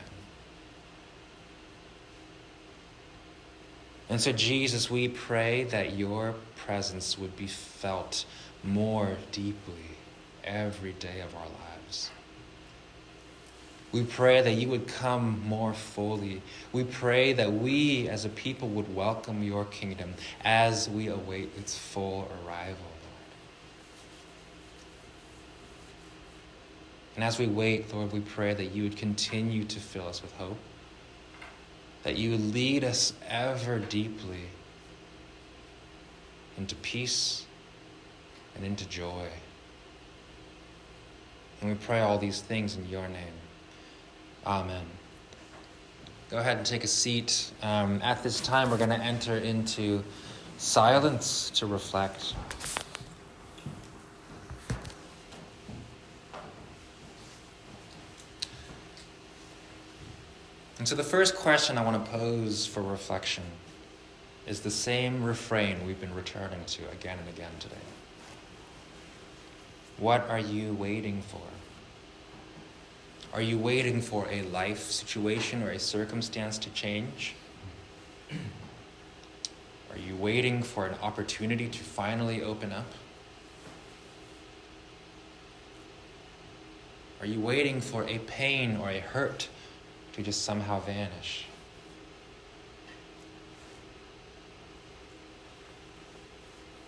And 4.10 4.20
so, 4.20 4.32
Jesus, 4.32 4.90
we 4.90 5.08
pray 5.08 5.64
that 5.64 5.96
your 5.96 6.34
presence 6.56 7.18
would 7.18 7.36
be 7.36 7.46
felt 7.46 8.26
more 8.64 9.16
deeply 9.32 9.96
every 10.44 10.92
day 10.92 11.20
of 11.20 11.34
our 11.34 11.46
lives. 11.46 12.10
We 13.92 14.04
pray 14.04 14.42
that 14.42 14.52
you 14.52 14.68
would 14.68 14.88
come 14.88 15.42
more 15.46 15.72
fully. 15.72 16.42
We 16.72 16.84
pray 16.84 17.32
that 17.32 17.52
we 17.52 18.08
as 18.08 18.24
a 18.24 18.28
people 18.28 18.68
would 18.70 18.94
welcome 18.94 19.42
your 19.42 19.64
kingdom 19.64 20.14
as 20.44 20.88
we 20.88 21.06
await 21.06 21.50
its 21.56 21.78
full 21.78 22.28
arrival, 22.44 22.76
Lord. 22.76 23.32
And 27.14 27.24
as 27.24 27.38
we 27.38 27.46
wait, 27.46 27.92
Lord, 27.94 28.12
we 28.12 28.20
pray 28.20 28.52
that 28.52 28.72
you 28.72 28.82
would 28.82 28.98
continue 28.98 29.64
to 29.64 29.80
fill 29.80 30.08
us 30.08 30.20
with 30.20 30.32
hope, 30.32 30.58
that 32.02 32.16
you 32.16 32.32
would 32.32 32.52
lead 32.52 32.84
us 32.84 33.14
ever 33.28 33.78
deeply 33.78 34.50
into 36.58 36.74
peace 36.76 37.45
and 38.56 38.64
into 38.64 38.88
joy. 38.88 39.28
And 41.60 41.70
we 41.70 41.76
pray 41.76 42.00
all 42.00 42.18
these 42.18 42.40
things 42.40 42.76
in 42.76 42.88
your 42.88 43.08
name. 43.08 43.34
Amen. 44.46 44.84
Go 46.30 46.38
ahead 46.38 46.56
and 46.56 46.66
take 46.66 46.84
a 46.84 46.88
seat. 46.88 47.52
Um, 47.62 48.00
at 48.02 48.22
this 48.22 48.40
time, 48.40 48.70
we're 48.70 48.78
going 48.78 48.90
to 48.90 48.98
enter 48.98 49.36
into 49.36 50.02
silence 50.58 51.50
to 51.50 51.66
reflect. 51.66 52.34
And 60.78 60.86
so, 60.86 60.94
the 60.94 61.02
first 61.02 61.36
question 61.36 61.78
I 61.78 61.84
want 61.84 62.04
to 62.04 62.10
pose 62.10 62.66
for 62.66 62.82
reflection 62.82 63.44
is 64.46 64.60
the 64.60 64.70
same 64.70 65.24
refrain 65.24 65.84
we've 65.86 66.00
been 66.00 66.14
returning 66.14 66.64
to 66.66 66.88
again 66.90 67.18
and 67.18 67.28
again 67.28 67.50
today. 67.58 67.76
What 69.98 70.28
are 70.28 70.38
you 70.38 70.74
waiting 70.74 71.22
for? 71.22 71.40
Are 73.32 73.40
you 73.40 73.58
waiting 73.58 74.02
for 74.02 74.28
a 74.30 74.42
life 74.42 74.90
situation 74.90 75.62
or 75.62 75.70
a 75.70 75.78
circumstance 75.78 76.58
to 76.58 76.70
change? 76.70 77.34
Are 79.90 79.98
you 79.98 80.14
waiting 80.16 80.62
for 80.62 80.86
an 80.86 80.96
opportunity 81.02 81.68
to 81.68 81.78
finally 81.82 82.42
open 82.42 82.72
up? 82.72 82.86
Are 87.20 87.26
you 87.26 87.40
waiting 87.40 87.80
for 87.80 88.04
a 88.04 88.18
pain 88.18 88.76
or 88.76 88.90
a 88.90 89.00
hurt 89.00 89.48
to 90.12 90.22
just 90.22 90.44
somehow 90.44 90.80
vanish? 90.80 91.46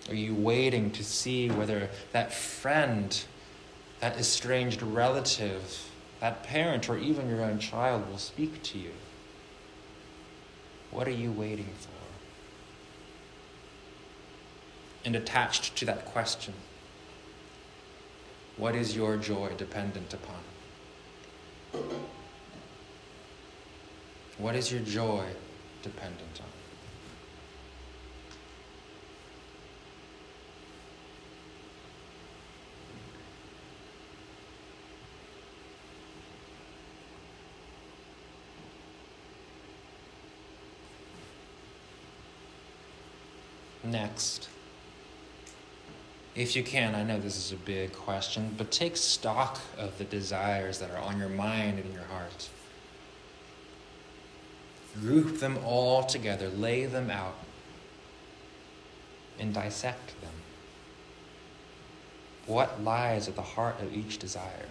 Are 0.09 0.15
you 0.15 0.35
waiting 0.35 0.91
to 0.93 1.05
see 1.05 1.51
whether 1.51 1.91
that 2.13 2.33
friend, 2.33 3.25
that 4.01 4.17
estranged 4.17 4.83
relative, 4.83 5.91
that 6.21 6.43
parent, 6.43 6.89
or 6.89 6.97
even 6.97 7.29
your 7.29 7.43
own 7.43 7.59
child 7.59 8.09
will 8.09 8.19
speak 8.19 8.63
to 8.65 8.79
you? 8.79 8.93
What 10.91 11.07
are 11.07 11.13
you 11.13 11.31
waiting 11.31 11.69
for? 11.79 11.91
And 15.05 15.15
attached 15.15 15.77
to 15.77 15.85
that 15.85 16.07
question, 16.07 16.55
what 18.57 18.75
is 18.75 18.97
your 18.97 19.17
joy 19.17 19.53
dependent 19.57 20.15
upon? 20.15 20.41
What 24.39 24.57
is 24.57 24.73
your 24.73 24.81
joy 24.81 25.27
dependent 25.83 26.41
on? 26.41 26.58
Next, 43.91 44.51
if 46.35 46.55
you 46.55 46.63
can, 46.63 46.95
I 46.95 47.03
know 47.03 47.19
this 47.19 47.39
is 47.39 47.53
a 47.53 47.57
big 47.57 47.95
question, 47.95 48.55
but 48.59 48.71
take 48.71 48.99
stock 48.99 49.61
of 49.79 49.97
the 49.97 50.05
desires 50.05 50.79
that 50.81 50.91
are 50.91 50.99
on 50.99 51.19
your 51.19 51.31
mind 51.31 51.79
and 51.79 51.93
your 51.95 52.03
heart. 52.03 52.51
Group 55.01 55.41
them 55.41 55.59
all 55.65 56.05
together, 56.05 56.49
lay 56.51 56.85
them 56.85 57.11
out, 57.11 57.37
and 59.39 59.55
dissect 59.55 60.21
them. 60.21 60.35
What 62.47 62.83
lies 62.83 63.27
at 63.27 63.37
the 63.37 63.43
heart 63.43 63.81
of 63.81 63.97
each 63.97 64.19
desire? 64.19 64.69